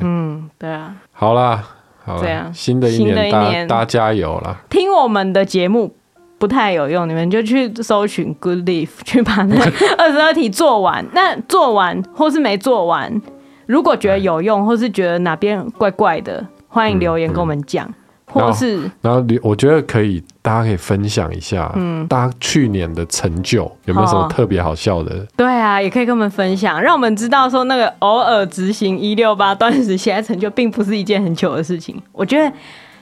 [0.02, 0.96] 嗯，对啊。
[1.12, 1.64] 好啦，
[2.06, 4.58] 好这样新的一年，大家大家加油啦！
[4.70, 5.96] 听我们的节目
[6.38, 9.56] 不太有用，你们就去搜寻 Good Life，去把那
[9.98, 11.06] 二十二题做完。
[11.14, 13.22] 那做完或是没做完，
[13.66, 16.46] 如果觉得有用，或是觉得哪边怪怪的。
[16.70, 17.96] 欢迎留言跟我们讲，嗯嗯、
[18.30, 25.26] 或是然后你我觉得可以，大家可以分享一下，嗯，大家去年的成就有没有什么特别好笑的？
[25.38, 32.02] 对啊，也可以跟我们分享，让我们知道说那个偶尔执行一六八断食现在成就，并不是一件很糗的事情。
[32.12, 32.52] 我觉得，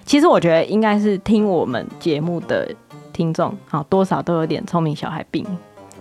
[0.05, 2.69] 其实我觉得应该是听我们节目的
[3.11, 5.45] 听众，好多少都有点聪明小孩病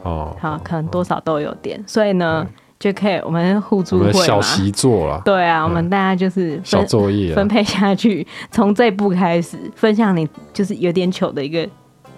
[0.02, 2.46] 哦，好，可能多少都有点，所以呢。
[2.46, 5.22] 嗯就可以，我们互助会嘛，小习作了。
[5.24, 11.66] 对啊，我们大家就是小作业 分配下去，从这一步开始分享你就是有点糗的一个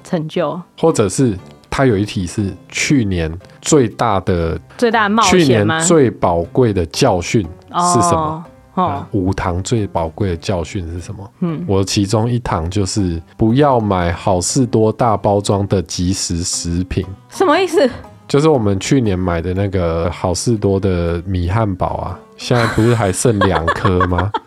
[0.02, 1.38] 成就，或者是
[1.70, 5.78] 他有一题是去年最大的最大的冒险吗？
[5.78, 8.44] 去年最宝贵的教训是什么？
[8.74, 11.30] 哦，五堂最宝贵的教训是什么？
[11.40, 17.02] 嗯，我其中一堂就是不要买好事多大包装的即食食品。
[17.30, 17.88] 什么意思？
[18.28, 24.30] 就是我们去年买的那个好事多的米汉堡啊，现在不是还剩两颗吗？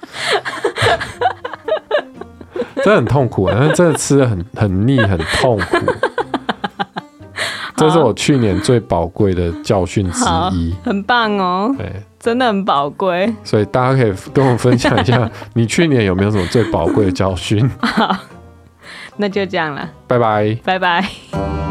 [2.83, 3.57] 真的很痛苦啊！
[3.59, 5.77] 但真的吃的很很腻，很痛苦。
[7.75, 11.73] 这是我去年最宝贵的教训之一，很棒哦。
[11.77, 13.33] 对，真的很宝贵。
[13.43, 17.69] 所以大家可以跟我分享一下，你去年有没有什么最宝贵的教训？
[17.79, 18.15] 好，
[19.17, 21.68] 那就这样了，拜拜，拜拜。